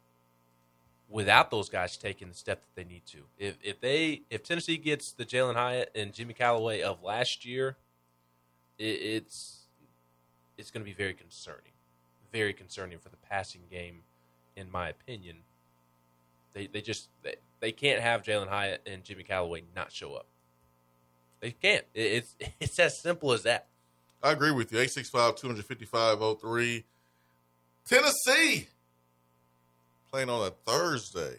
[1.08, 3.18] without those guys taking the step that they need to.
[3.38, 7.76] If if they if Tennessee gets the Jalin Hyatt and Jimmy Calloway of last year,
[8.78, 9.66] it, it's
[10.56, 11.72] it's going to be very concerning,
[12.32, 14.02] very concerning for the passing game,
[14.56, 15.38] in my opinion.
[16.52, 20.26] They they just they, they can't have Jalin Hyatt and Jimmy Calloway not show up.
[21.40, 21.84] They can't.
[21.94, 23.66] It, it's it's as simple as that.
[24.22, 24.78] I agree with you.
[24.78, 26.84] 865 255 03.
[27.88, 28.68] Tennessee
[30.10, 31.36] playing on a Thursday.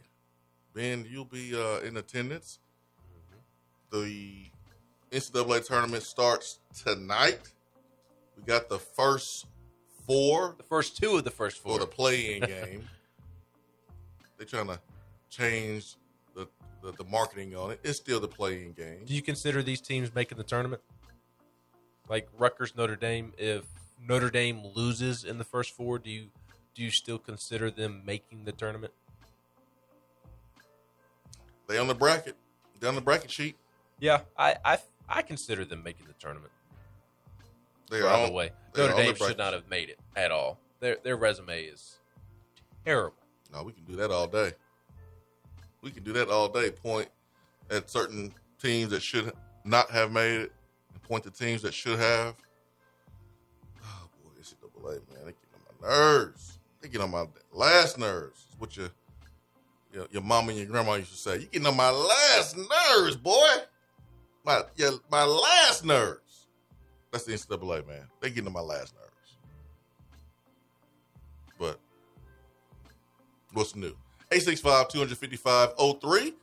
[0.73, 2.59] Ben, you'll be uh, in attendance.
[3.91, 4.45] The
[5.11, 7.39] NCAA tournament starts tonight.
[8.37, 9.47] We got the first
[10.05, 11.79] four The first two of the first for four.
[11.79, 12.87] the play-in game.
[14.37, 14.79] They're trying to
[15.29, 15.95] change
[16.35, 16.47] the,
[16.81, 17.79] the the marketing on it.
[17.83, 19.03] It's still the play-in game.
[19.05, 20.81] Do you consider these teams making the tournament?
[22.07, 23.33] Like Rutgers, Notre Dame.
[23.37, 23.65] If
[24.07, 26.27] Notre Dame loses in the first four, do you
[26.75, 28.93] do you still consider them making the tournament?
[31.67, 32.35] They on the bracket.
[32.79, 33.55] They on the bracket sheet.
[33.99, 34.77] Yeah, I I,
[35.07, 36.51] I consider them making the tournament.
[37.89, 40.31] They are By on, the way, they Notre Dame should not have made it at
[40.31, 40.59] all.
[40.79, 41.97] Their their resume is
[42.85, 43.17] terrible.
[43.51, 44.53] No, we can do that all day.
[45.81, 46.71] We can do that all day.
[46.71, 47.09] Point
[47.69, 49.31] at certain teams that should
[49.63, 50.51] not have made it,
[50.93, 52.35] and point to teams that should have.
[53.83, 56.58] Oh boy, NCAA man, they get on my nerves.
[56.81, 58.47] They get on my last nerves.
[58.57, 58.89] What your
[59.93, 61.37] your, your mama and your grandma used to say.
[61.39, 63.47] You getting on my last nerves, boy.
[64.45, 64.61] My
[65.11, 66.47] my last nerves.
[67.11, 68.07] That's the NCAA man.
[68.21, 69.37] They getting on my last nerves.
[71.57, 71.79] But
[73.53, 73.95] What's new?
[74.31, 75.69] 865 255
[76.01, 76.33] 03.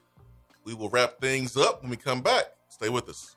[0.65, 2.47] We will wrap things up when we come back.
[2.69, 3.37] Stay with us.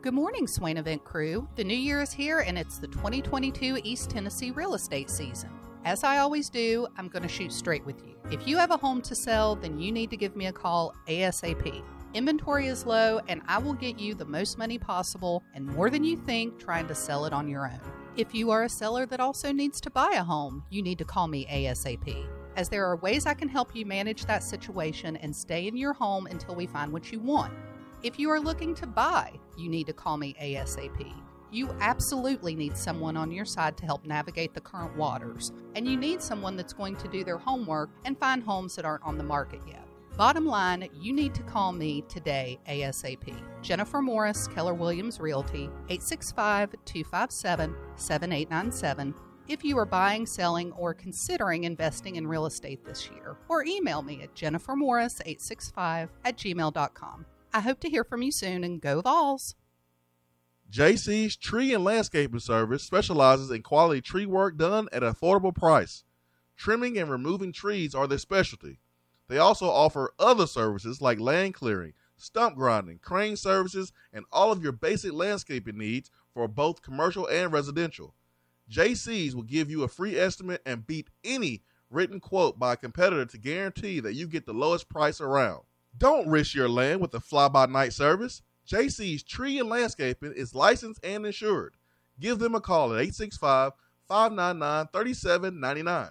[0.00, 1.46] Good morning, Swain Event crew.
[1.54, 5.50] The new year is here and it's the 2022 East Tennessee real estate season.
[5.84, 8.14] As I always do, I'm going to shoot straight with you.
[8.30, 10.94] If you have a home to sell, then you need to give me a call
[11.08, 11.84] ASAP.
[12.14, 16.02] Inventory is low, and I will get you the most money possible and more than
[16.02, 17.80] you think trying to sell it on your own.
[18.16, 21.04] If you are a seller that also needs to buy a home, you need to
[21.04, 25.34] call me ASAP, as there are ways I can help you manage that situation and
[25.34, 27.52] stay in your home until we find what you want.
[28.02, 31.14] If you are looking to buy, you need to call me ASAP.
[31.52, 35.96] You absolutely need someone on your side to help navigate the current waters, and you
[35.96, 39.22] need someone that's going to do their homework and find homes that aren't on the
[39.22, 39.86] market yet.
[40.16, 43.36] Bottom line, you need to call me today ASAP.
[43.62, 49.14] Jennifer Morris, Keller Williams Realty, 865 257 7897.
[49.46, 54.02] If you are buying, selling, or considering investing in real estate this year, or email
[54.02, 57.26] me at jennifermorris865 at gmail.com.
[57.54, 59.54] I hope to hear from you soon and go Vols!
[60.70, 66.04] JC's Tree and Landscaping Service specializes in quality tree work done at an affordable price.
[66.56, 68.78] Trimming and removing trees are their specialty.
[69.28, 74.62] They also offer other services like land clearing, stump grinding, crane services, and all of
[74.62, 78.14] your basic landscaping needs for both commercial and residential.
[78.70, 83.26] JC's will give you a free estimate and beat any written quote by a competitor
[83.26, 85.64] to guarantee that you get the lowest price around.
[85.96, 88.42] Don't risk your land with a fly by night service.
[88.66, 91.76] JC's Tree and Landscaping is licensed and insured.
[92.18, 93.72] Give them a call at 865
[94.08, 96.10] 599 3799.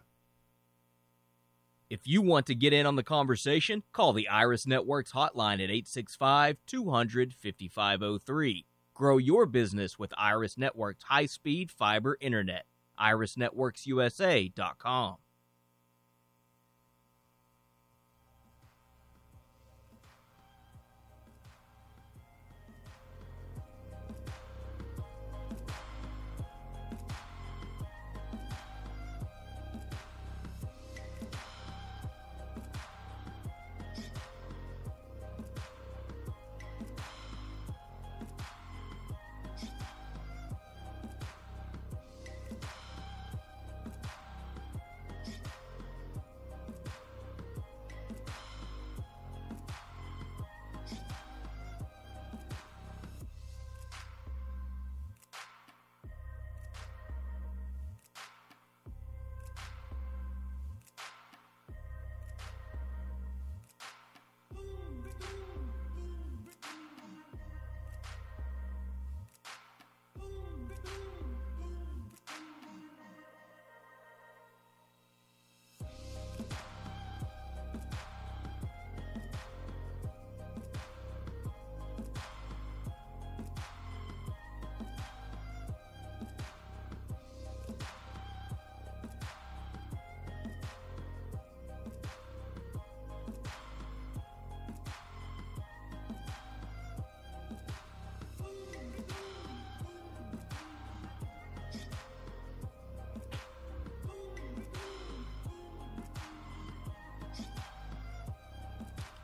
[1.90, 5.70] If you want to get in on the conversation, call the Iris Networks hotline at
[5.70, 8.66] 865 200 5503.
[8.94, 12.66] Grow your business with Iris Networks high speed fiber internet.
[13.00, 15.16] IrisNetworksUSA.com.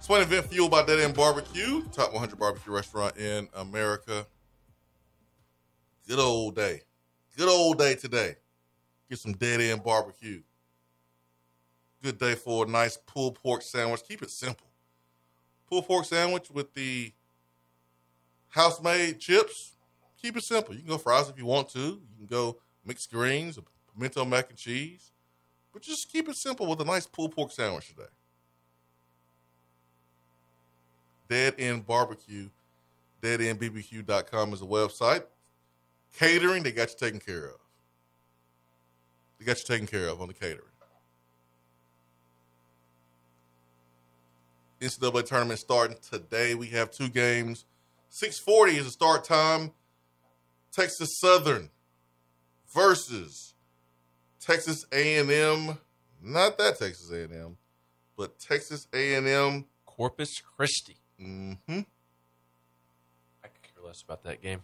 [0.07, 4.25] Swain event fueled by Dead End Barbecue, top 100 barbecue restaurant in America.
[6.07, 6.83] Good old day.
[7.35, 8.37] Good old day today.
[9.09, 10.43] Get some Dead End Barbecue.
[12.01, 13.99] Good day for a nice pulled pork sandwich.
[14.07, 14.69] Keep it simple.
[15.67, 17.11] Pulled pork sandwich with the
[18.47, 19.75] house made chips.
[20.21, 20.73] Keep it simple.
[20.73, 21.79] You can go fries if you want to.
[21.79, 23.59] You can go mixed greens,
[23.93, 25.11] pimento mac and cheese.
[25.73, 28.07] But just keep it simple with a nice pulled pork sandwich today.
[31.29, 32.49] Dead End Barbecue,
[33.21, 35.23] deadendbbq.com is a website.
[36.17, 37.57] Catering, they got you taken care of.
[39.39, 40.63] They got you taken care of on the catering.
[44.79, 46.55] NCAA tournament starting today.
[46.55, 47.65] We have two games.
[48.09, 49.71] 640 is the start time.
[50.71, 51.69] Texas Southern
[52.73, 53.55] versus
[54.39, 55.77] Texas A&M.
[56.21, 57.57] Not that Texas A&M,
[58.15, 60.97] but Texas A&M Corpus Christi.
[61.21, 61.79] Mm-hmm.
[63.43, 64.61] I could care less about that game.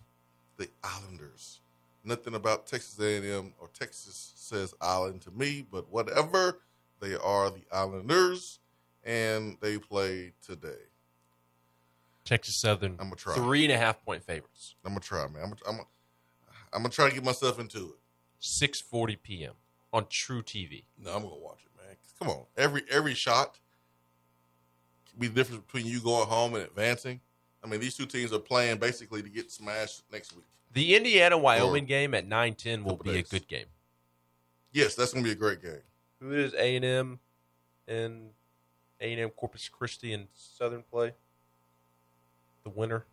[0.57, 1.59] The Islanders.
[2.03, 6.59] Nothing about Texas A&M or Texas says Island to me, but whatever.
[6.99, 8.59] They are the Islanders,
[9.03, 10.83] and they play today.
[12.23, 12.93] Texas Southern.
[12.93, 13.35] I'm gonna try.
[13.35, 14.75] Three and a half point favorites.
[14.85, 15.43] I'm gonna try, man.
[15.43, 15.87] I'm gonna, I'm gonna,
[16.71, 17.99] I'm gonna try to get myself into it.
[18.39, 19.53] Six forty p.m.
[19.91, 20.85] on truTV.
[20.97, 21.95] No, I'm gonna watch it, man.
[22.19, 23.59] Come on, every every shot
[25.17, 27.19] be the difference between you going home and advancing.
[27.63, 30.45] I mean, these two teams are playing basically to get smashed next week.
[30.73, 33.27] The Indiana Wyoming game at nine ten will be days.
[33.27, 33.67] a good game.
[34.71, 35.81] Yes, that's gonna be a great game.
[36.19, 37.19] Who is A and M
[37.87, 38.29] and
[38.99, 41.13] A and M Corpus Christi and Southern play?
[42.63, 43.05] The winner,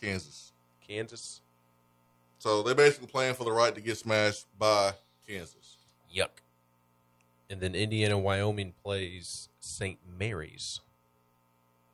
[0.00, 0.52] Kansas.
[0.86, 1.40] Kansas.
[2.38, 4.92] So they're basically playing for the right to get smashed by
[5.26, 5.76] Kansas.
[6.14, 6.28] Yuck.
[7.54, 10.00] And then Indiana Wyoming plays St.
[10.18, 10.80] Mary's.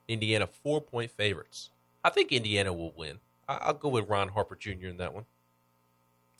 [0.08, 1.68] Indiana four point favorites.
[2.02, 3.18] I think Indiana will win.
[3.46, 4.86] I- I'll go with Ron Harper Jr.
[4.86, 5.26] in that one.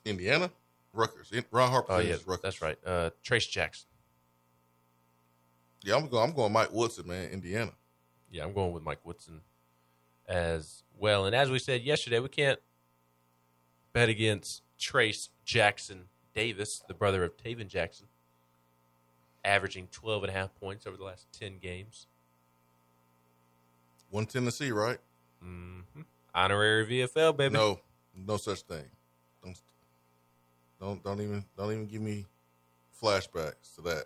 [0.07, 0.51] Indiana,
[0.95, 1.31] Rutgers.
[1.51, 1.93] Ron Harper.
[1.93, 2.41] Oh yeah, Rutgers.
[2.43, 2.79] that's right.
[2.85, 3.91] Uh, Trayce Jackson.
[5.83, 6.31] Yeah, I'm going.
[6.31, 6.51] I'm going.
[6.55, 7.29] Mike Woodson, man.
[7.29, 7.73] Indiana.
[8.31, 9.43] Yeah, I'm going with Mike Woodson
[10.27, 11.27] as well.
[11.27, 12.59] And as we said yesterday, we can't
[13.93, 16.05] bet against Trayce Jackson
[16.35, 18.07] Davis, the brother of Tayven Jackson,
[19.45, 22.07] averaging 12 and a half points over the last 10 games.
[24.11, 24.99] One Tennessee, right?
[25.45, 26.03] Mm-hmm.
[26.35, 27.55] Honorary VFL, baby.
[27.55, 27.81] No,
[28.15, 28.85] no such thing.
[29.43, 29.59] Don't,
[30.81, 32.27] don't, don't even, don't even give me
[33.01, 34.05] flashbacks to that.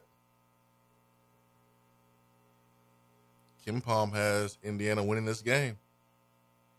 [3.66, 5.78] KenPom has Indiana winning this game,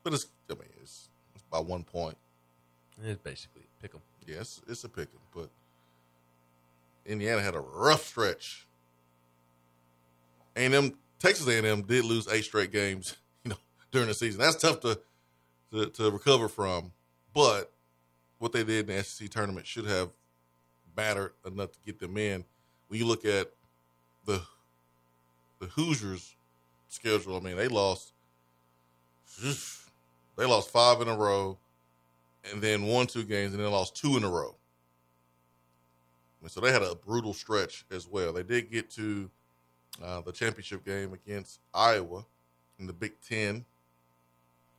[0.03, 2.15] but it's, I mean, it's, it's by one point.
[3.03, 4.01] It's basically pick 'em.
[4.27, 5.49] Yes, it's a pick 'em, but
[7.05, 8.67] Indiana had a rough stretch.
[10.55, 13.57] A&M, Texas A&M did lose eight straight games, you know,
[13.91, 14.41] during the season.
[14.41, 14.99] That's tough to
[15.71, 16.91] to, to recover from,
[17.33, 17.71] but
[18.37, 20.09] what they did in the SEC tournament should have
[20.95, 22.45] mattered enough to get them in.
[22.87, 23.51] When you look at
[24.25, 24.41] the
[25.59, 26.35] the Hoosiers
[26.87, 28.13] schedule, I mean, they lost
[30.37, 31.57] they lost five in a row
[32.51, 34.55] and then won two games and then lost two in a row.
[36.49, 38.33] So they had a brutal stretch as well.
[38.33, 39.29] They did get to
[40.03, 42.25] uh, the championship game against Iowa
[42.79, 43.65] in the Big Ten,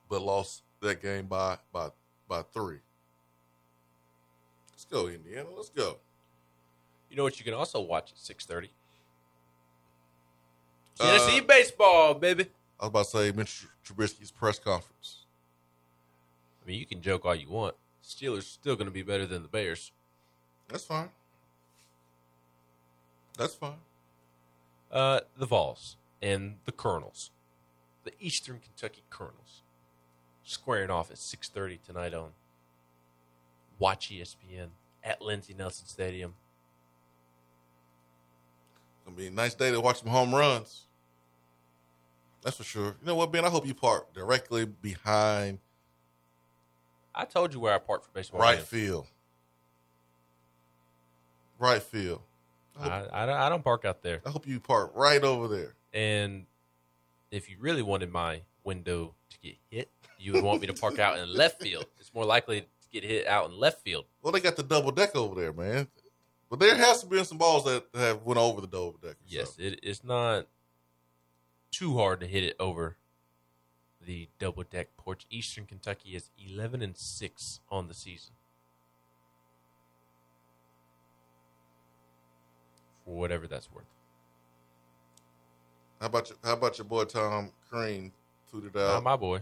[0.09, 1.89] but lost that game by by
[2.29, 2.79] by three.
[4.73, 5.49] Let's go, Indiana.
[5.55, 5.97] Let's go.
[7.11, 7.39] You know what?
[7.39, 8.71] You can also watch at six thirty.
[11.01, 12.47] Uh, Tennessee baseball, baby.
[12.79, 15.25] I was about to say Mitch Trubisky's press conference.
[16.63, 17.75] I mean, you can joke all you want.
[18.05, 19.93] Steelers still going to be better than the Bears.
[20.69, 21.09] That's fine.
[23.37, 23.79] That's fine.
[24.91, 27.31] Uh, the Vols and the Colonels,
[28.05, 29.63] the Eastern Kentucky Colonels,
[30.45, 32.31] squaring off at six thirty tonight on
[33.79, 34.69] Watch ESPN
[35.05, 36.35] at Lindsey Nelson Stadium.
[39.05, 40.85] Gonna be a nice day to watch some home runs.
[42.43, 42.97] That's for sure.
[43.01, 43.45] You know what, Ben?
[43.45, 45.59] I hope you park directly behind
[47.17, 48.41] I told you where I parked for baseball.
[48.41, 48.69] right games.
[48.69, 49.07] field.
[51.59, 52.21] Right field.
[52.79, 54.21] I, I, don't- I don't park out there.
[54.27, 55.75] I hope you park right over there.
[55.93, 56.47] And
[57.31, 60.99] if you really wanted my window to get hit, you would want me to park
[60.99, 61.87] out in left field.
[61.99, 64.05] It's more likely to get hit out in left field.
[64.23, 65.89] Well, they got the double deck over there, man.
[66.49, 69.17] But there has to be some balls that have went over the double deck.
[69.27, 70.47] Yes, it, it's not
[71.73, 72.97] too hard to hit it over
[74.01, 75.27] the double deck porch.
[75.29, 78.35] Eastern Kentucky is eleven and six on the season.
[83.07, 83.87] For whatever that's worth.
[86.01, 88.13] How about your, how about your boy Tom Crean
[88.53, 89.41] tweeted Not my boy.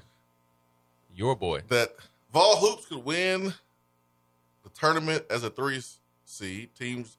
[1.16, 1.62] Your boy.
[1.68, 1.94] that
[2.32, 3.54] Vol Hoops could win
[4.62, 5.80] the tournament as a three
[6.24, 6.70] seed.
[6.78, 7.16] Teams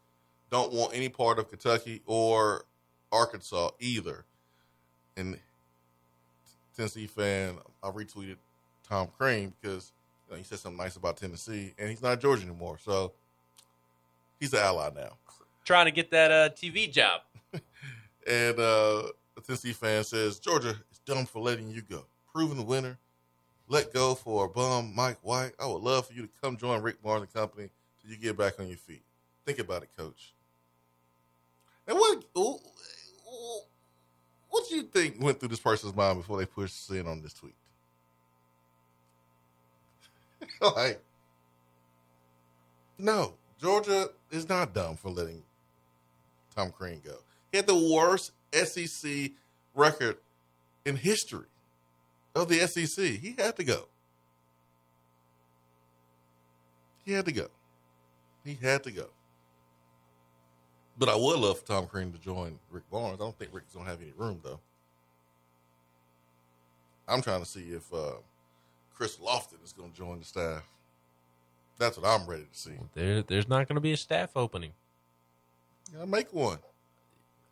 [0.51, 2.65] don't want any part of Kentucky or
[3.11, 4.25] Arkansas either.
[5.17, 5.39] And
[6.75, 8.37] Tennessee fan, I retweeted
[8.87, 9.93] Tom Crean because
[10.27, 13.13] you know, he said something nice about Tennessee, and he's not Georgia anymore, so
[14.39, 15.13] he's an ally now.
[15.66, 17.22] Trying to get that uh, TV job.
[18.28, 19.03] And uh,
[19.38, 22.05] a Tennessee fan says Georgia is dumb for letting you go.
[22.34, 22.97] Proven winner.
[23.68, 25.53] Let go for a bum, Mike White.
[25.59, 27.70] I would love for you to come join Rick Barnes and Company
[28.01, 29.03] till you get back on your feet.
[29.45, 30.34] Think about it, Coach.
[31.88, 32.24] And what
[34.49, 37.34] what do you think went through this person's mind before they pushed in on this
[37.34, 37.55] tweet?
[40.61, 40.99] like,
[42.97, 45.43] no, Georgia is not dumb for letting
[46.55, 47.17] Tom Crean go.
[47.51, 49.31] He had the worst SEC
[49.73, 50.17] record
[50.85, 51.45] in history
[52.33, 53.05] of the SEC.
[53.05, 53.87] He had to go.
[57.03, 57.47] He had to go.
[58.43, 59.07] He had to go.
[60.97, 63.19] But I would love for Tom Crean to join Rick Barnes.
[63.19, 64.59] I don't think Rick's gonna have any room though.
[67.07, 68.13] I'm trying to see if uh,
[68.95, 70.63] Chris Lofton is gonna join the staff.
[71.77, 72.71] That's what I'm ready to see.
[72.93, 74.71] There, there's not to be a staff opening.
[75.95, 76.59] Gotta make one.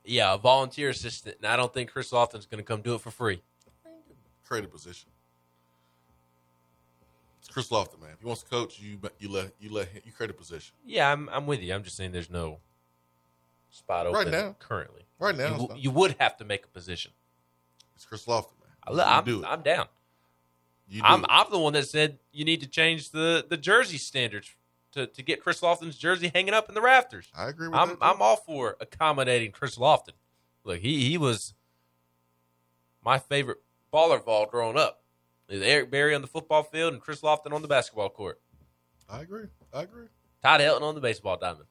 [0.04, 1.38] Yeah, a volunteer assistant.
[1.38, 3.42] And I don't think Chris Lofton's going to come do it for free.
[4.46, 5.10] Create a position.
[7.40, 8.10] It's Chris Lofton, man.
[8.14, 10.76] If he wants to coach, you you let you let him, you create a position.
[10.86, 11.74] Yeah, I'm I'm with you.
[11.74, 12.60] I'm just saying there's no
[13.70, 14.56] spot open Right now.
[14.60, 15.04] currently.
[15.20, 15.84] Right now, you, it's w- not.
[15.84, 17.12] you would have to make a position.
[17.96, 19.00] It's Chris Lofton, man.
[19.00, 19.46] I, am do it.
[19.48, 19.88] I'm down.
[21.02, 21.26] I'm.
[21.30, 24.54] I'm the one that said you need to change the the jersey standards
[24.94, 27.28] to, to get Chris Lofton's jersey hanging up in the rafters.
[27.36, 27.98] I agree with I'm.
[28.02, 30.14] I'm all for accommodating Chris Lofton.
[30.64, 31.54] Look, he he was
[33.04, 33.60] my favorite
[33.94, 35.02] baller ball growing up.
[35.50, 38.40] Is Eric Berry on the football field and Chris Lofton on the basketball court.
[39.10, 39.48] I agree.
[39.74, 40.08] I agree.
[40.42, 41.66] Todd Helton on the baseball diamond.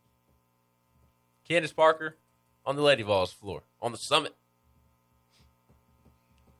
[1.49, 2.17] Candace Parker
[2.65, 4.35] on the Lady Vols floor on the summit.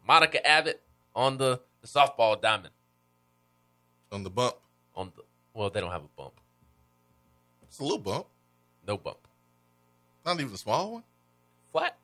[0.07, 0.83] Monica Abbott
[1.15, 2.71] on the, the softball diamond.
[4.11, 4.57] On the bump,
[4.95, 5.23] On the
[5.55, 6.35] well, they don't have a bump.
[7.73, 8.27] It's a little bump.
[8.87, 9.17] No bump.
[10.27, 11.03] Not even a small one.
[11.73, 11.97] Flat.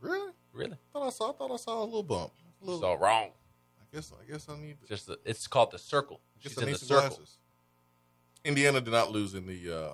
[0.00, 0.32] Really?
[0.52, 0.72] Really?
[0.72, 1.30] I thought I saw.
[1.30, 2.32] I thought I saw a little bump.
[2.60, 3.28] A little, So wrong.
[3.80, 4.12] I guess.
[4.20, 4.80] I guess I need.
[4.82, 6.18] To, Just the, it's called the circle.
[6.36, 7.08] I guess She's I in need the some circle.
[7.10, 7.36] glasses.
[8.44, 9.90] Indiana did not lose in the uh,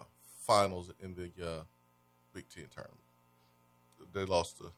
[0.47, 1.61] finals in the uh,
[2.33, 2.97] Big Ten tournament.
[4.15, 4.71] They lost the,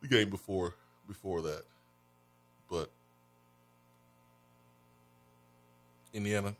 [0.00, 0.76] the game before
[1.06, 1.64] before that,
[2.70, 2.88] but
[6.14, 6.56] Indiana,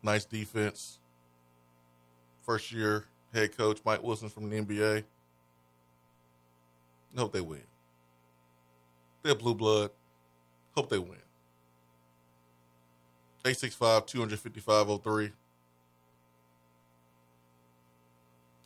[0.00, 1.00] nice defense,
[2.42, 5.04] first year head coach Mike Woodson from the NBA.
[7.16, 7.62] I hope they win.
[9.22, 9.90] They're blue blood.
[10.74, 11.18] Hope they win.
[13.44, 15.32] 865 255 03.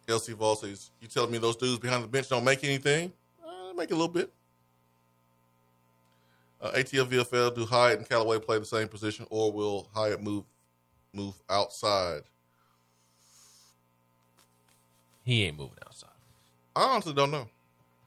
[0.06, 3.12] LC Vol says, You telling me those dudes behind the bench don't make anything?
[3.44, 4.32] Uh, make a little bit.
[6.60, 10.44] Uh, ATL VFL, do Hyatt and Calloway play the same position, or will Hyatt move
[11.12, 12.22] move outside?
[15.26, 16.10] He ain't moving outside.
[16.76, 17.48] I honestly don't know.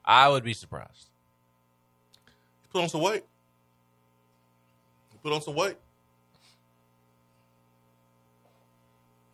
[0.06, 1.10] I would be surprised.
[2.62, 3.26] He put on some weight.
[5.12, 5.76] He put on some weight.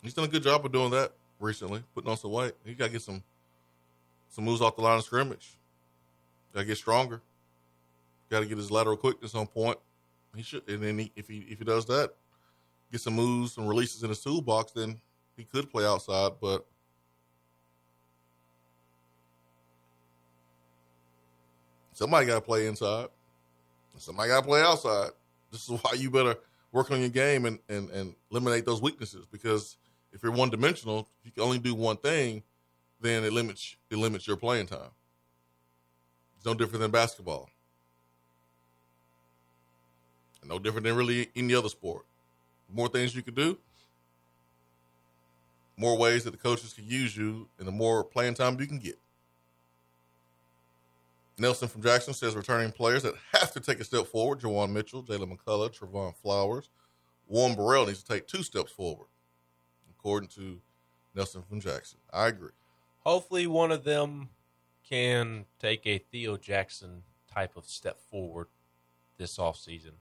[0.02, 2.54] He's done a good job of doing that recently, putting on some weight.
[2.66, 3.22] He got to get some
[4.30, 5.56] some moves off the line of scrimmage.
[6.56, 7.22] Got to get stronger.
[8.32, 9.78] Got to get his lateral quickness on point.
[10.36, 12.16] He should, and then he, if he if he does that,
[12.92, 15.00] get some moves, some releases in his toolbox, then
[15.38, 16.32] he could play outside.
[16.42, 16.66] But
[21.96, 23.08] somebody got to play inside.
[23.98, 25.12] Somebody got to play outside.
[25.52, 26.36] This is why you better
[26.72, 29.78] work on your game and, and, and eliminate those weaknesses because
[30.12, 32.44] if you're one dimensional, you can only do one thing,
[33.02, 34.92] then it limits it limits your playing time.
[36.38, 37.50] It's no different than basketball.
[40.48, 42.06] No different than really any other sport.
[42.72, 43.58] more things you can do,
[45.76, 48.78] more ways that the coaches can use you, and the more playing time you can
[48.78, 49.00] get.
[51.38, 55.04] Nelson from Jackson says returning players that have to take a step forward: Juwan Mitchell,
[55.04, 56.70] Jaylen McCollough, Trevon Flowers.
[57.28, 59.08] Warren Burrell needs to take two steps forward,
[59.90, 60.62] according to
[61.16, 62.00] Nelson from Jackson.
[62.14, 62.52] I agree.
[63.00, 64.30] Hopefully, one of them
[64.88, 68.48] can take a Theo Jackson type of step forward
[69.18, 69.94] this offseason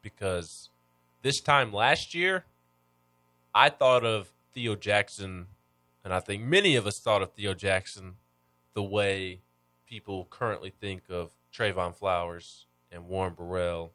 [0.00, 0.70] because
[1.22, 2.44] this time last year,
[3.54, 5.46] I thought of Theo Jackson,
[6.04, 8.14] and I think many of us thought of Theo Jackson
[8.74, 9.40] the way
[9.92, 13.92] people currently think of Trevon Flowers and Warren Burrell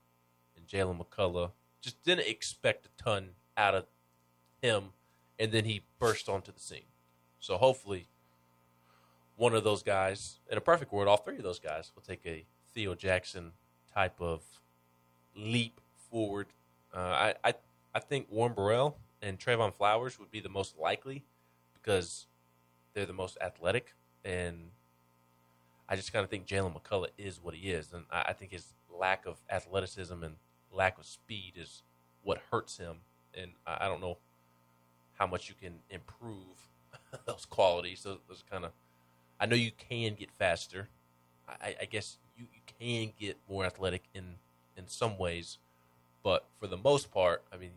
[0.55, 1.53] and Jaylen McCollough.
[1.81, 3.87] Just didn't expect a ton out of
[4.61, 4.89] him,
[5.39, 6.91] and then he burst onto the scene.
[7.39, 8.09] So hopefully,
[9.37, 12.23] one of those guys, in a perfect world, all three of those guys will take
[12.27, 12.45] a
[12.75, 13.53] Theo Jackson
[13.91, 14.43] type of
[15.35, 15.81] leap
[16.11, 16.45] forward.
[16.95, 17.53] Uh, I, I
[17.95, 21.25] I think Warren Burrell and Trevon Flowers would be the most likely
[21.73, 22.27] because
[22.93, 24.69] they're the most athletic, and
[25.89, 28.51] I just kind of think Jaylen McCollough is what he is, and I, I think
[28.51, 30.35] his lack of athleticism and
[30.71, 31.83] lack of speed is
[32.23, 32.97] what hurts him,
[33.33, 34.17] and I, I don't know
[35.17, 36.69] how much you can improve
[37.25, 38.03] those qualities.
[38.03, 38.71] Those, those kind of,
[39.39, 40.89] I know you can get faster.
[41.47, 44.35] I, I guess you, you can get more athletic in
[44.75, 45.57] in some ways,
[46.21, 47.71] but for the most part, I mean,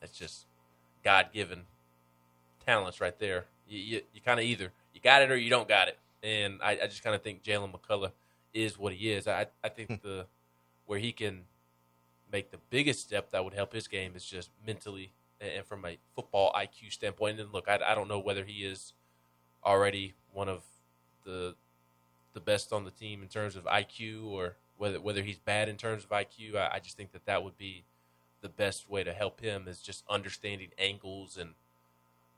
[0.00, 0.46] that's just
[1.02, 1.62] God given
[2.64, 3.46] talents right there.
[3.68, 6.58] You, you, you kind of either you got it or you don't got it, and
[6.62, 8.12] I, I just kind of think Jaylen McCollough
[8.52, 9.28] is what he is.
[9.28, 9.94] I I think hmm.
[10.02, 10.26] the
[10.86, 11.42] where he can
[12.32, 15.98] make the biggest step that would help his game is just mentally and from a
[16.14, 17.38] football IQ standpoint.
[17.38, 18.92] And look, I, I don't know whether he is
[19.64, 20.62] already one of
[21.24, 21.54] the
[22.32, 25.76] the best on the team in terms of IQ or whether whether he's bad in
[25.76, 26.56] terms of IQ.
[26.56, 27.84] I, I just think that that would be
[28.40, 31.50] the best way to help him is just understanding angles and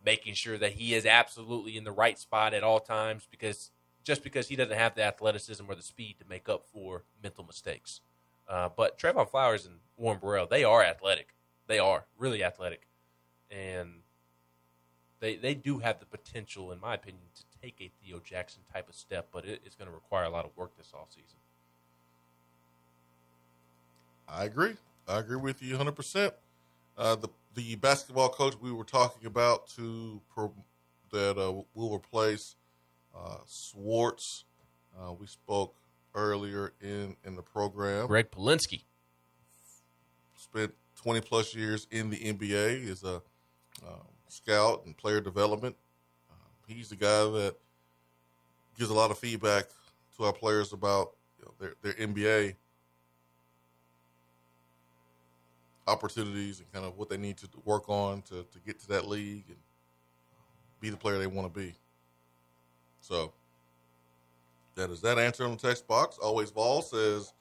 [0.05, 3.71] making sure that he is absolutely in the right spot at all times because
[4.07, 7.45] just because he doesn't have the athleticism or the speed to make up for mental
[7.45, 8.01] mistakes.
[8.49, 11.35] Uh, but Trevon Flowers and Warren Burrell, they are athletic.
[11.67, 12.87] They are really athletic,
[13.51, 14.03] and
[15.19, 18.89] they they do have the potential, in my opinion, to take a Theo Jackson type
[18.89, 19.27] of step.
[19.33, 21.35] But it, it's going to require a lot of work this offseason.
[24.29, 24.77] I agree.
[25.09, 26.31] I agree with you 100%.
[26.97, 30.21] Uh, the the basketball coach we were talking about to
[31.11, 32.55] that uh, will replace
[33.17, 34.45] uh, Swartz.
[34.99, 35.77] Uh, we spoke
[36.15, 38.07] earlier in in the program.
[38.07, 38.83] Greg Polinsky
[40.37, 42.89] spent 20 plus years in the NBA.
[42.89, 43.17] is a
[43.87, 45.77] um, scout and player development.
[46.31, 47.55] Um, he's the guy that
[48.79, 49.67] gives a lot of feedback
[50.17, 52.57] to our players about you know, their their NBA
[55.87, 59.07] opportunities and kind of what they need to work on to, to get to that
[59.07, 59.59] league and
[60.81, 61.75] be the player they want to be.
[63.07, 63.33] So
[64.75, 66.19] that is that answer on the text box.
[66.19, 67.33] Always Ball says,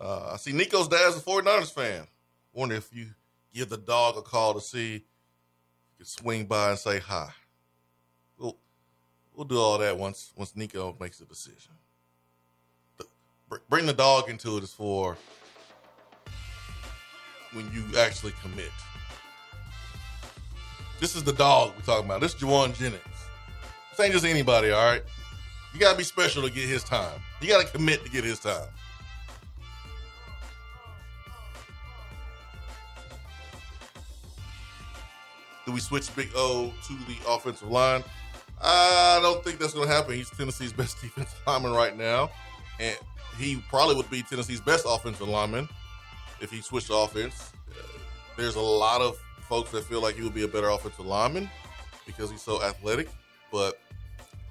[0.00, 2.06] uh, I see Nico's dad's a 49ers fan.
[2.52, 3.06] Wonder if you
[3.52, 7.30] give the dog a call to see if you can swing by and say hi.
[8.38, 8.56] We'll,
[9.34, 11.72] we'll do all that once once Nico makes a decision.
[12.98, 13.06] The,
[13.68, 15.16] bring the dog into it is for
[17.52, 18.70] when you actually commit.
[21.00, 22.20] This is the dog we're talking about.
[22.20, 23.13] This is Jauan Jennings.
[23.96, 25.02] This ain't just anybody, all right?
[25.72, 27.20] You got to be special to get his time.
[27.40, 28.66] You got to commit to get his time.
[35.64, 38.02] Do we switch Big O to the offensive line?
[38.60, 40.14] I don't think that's to happen.
[40.14, 42.30] He's Tennessee's best defensive lineman right now.
[42.80, 42.98] And
[43.38, 45.68] he probably would be Tennessee's best offensive lineman
[46.40, 47.52] if he switched offense.
[48.36, 49.16] There's a lot of
[49.48, 51.48] folks that feel like he would be a better offensive lineman
[52.06, 53.08] because he's so athletic,
[53.52, 53.78] but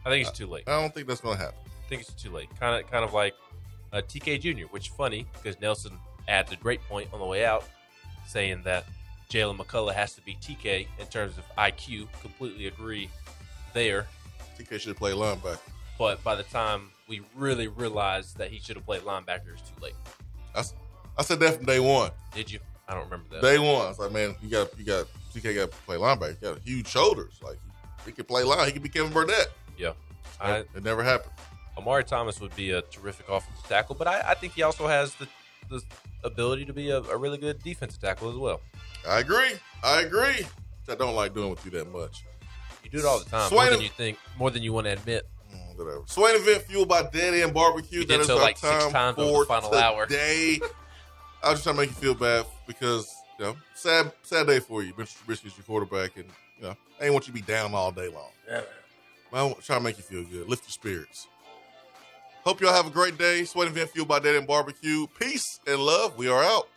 [0.06, 0.64] I think it's too late.
[0.68, 1.60] I don't think that's going to happen.
[1.86, 2.50] I think it's too late.
[2.60, 3.34] Kind of, kind of like
[3.92, 5.94] uh, TK Jr., which is funny because Nelson
[6.28, 7.64] adds a great point on the way out,
[8.28, 8.86] saying that
[9.30, 12.08] Jaylen McCollough has to be TK in terms of IQ.
[12.22, 13.10] Completely agree
[13.74, 14.08] there.
[14.60, 15.60] TK should have played linebacker.
[15.98, 19.82] But by the time we really realized that he should have played linebacker, it's too
[19.82, 19.96] late.
[20.56, 20.64] I,
[21.18, 22.12] I said that from day one.
[22.34, 22.60] Did you?
[22.88, 23.42] I don't remember that.
[23.42, 26.40] Day one, I was like, man, you got you got TK got to play linebacker.
[26.40, 27.40] He got huge shoulders.
[27.42, 27.58] Like
[28.06, 28.66] he could play line.
[28.68, 29.48] He could be Kevin Burnett.
[29.78, 29.94] Yeah,
[30.40, 31.32] I, it never happened.
[31.78, 35.16] Omari Thomas would be a terrific offensive tackle, but I, I think he also has
[35.16, 35.28] the,
[35.70, 35.82] the
[36.24, 38.62] ability to be a, a, really good defensive tackle as well.
[39.08, 39.54] I agree.
[39.84, 40.46] I agree.
[40.88, 42.24] I don't like doing with you that much.
[42.84, 44.86] You do it all the time, Swain more than you think, more than you want
[44.86, 45.28] to admit.
[45.54, 46.02] Mm, whatever.
[46.06, 48.02] Swain event fueled by Dead End Barbecue.
[48.02, 49.82] You that is like time times for the final today.
[49.82, 50.08] hour.
[51.44, 54.60] I was just trying to make you feel bad because you know, sad sad day
[54.60, 54.94] for you.
[54.98, 56.26] Mitch Trubisky's your quarterback, and
[56.58, 58.30] you know, I ain't want you to be down all day long.
[58.48, 58.62] Yeah.
[59.34, 61.28] I'm trying to make you feel good, lift your spirits.
[62.44, 63.46] Hope y'all have a great day.
[63.46, 65.08] Swain Event fueled by Dead End Barbecue.
[65.20, 66.18] Peace and love.
[66.18, 66.68] We are out.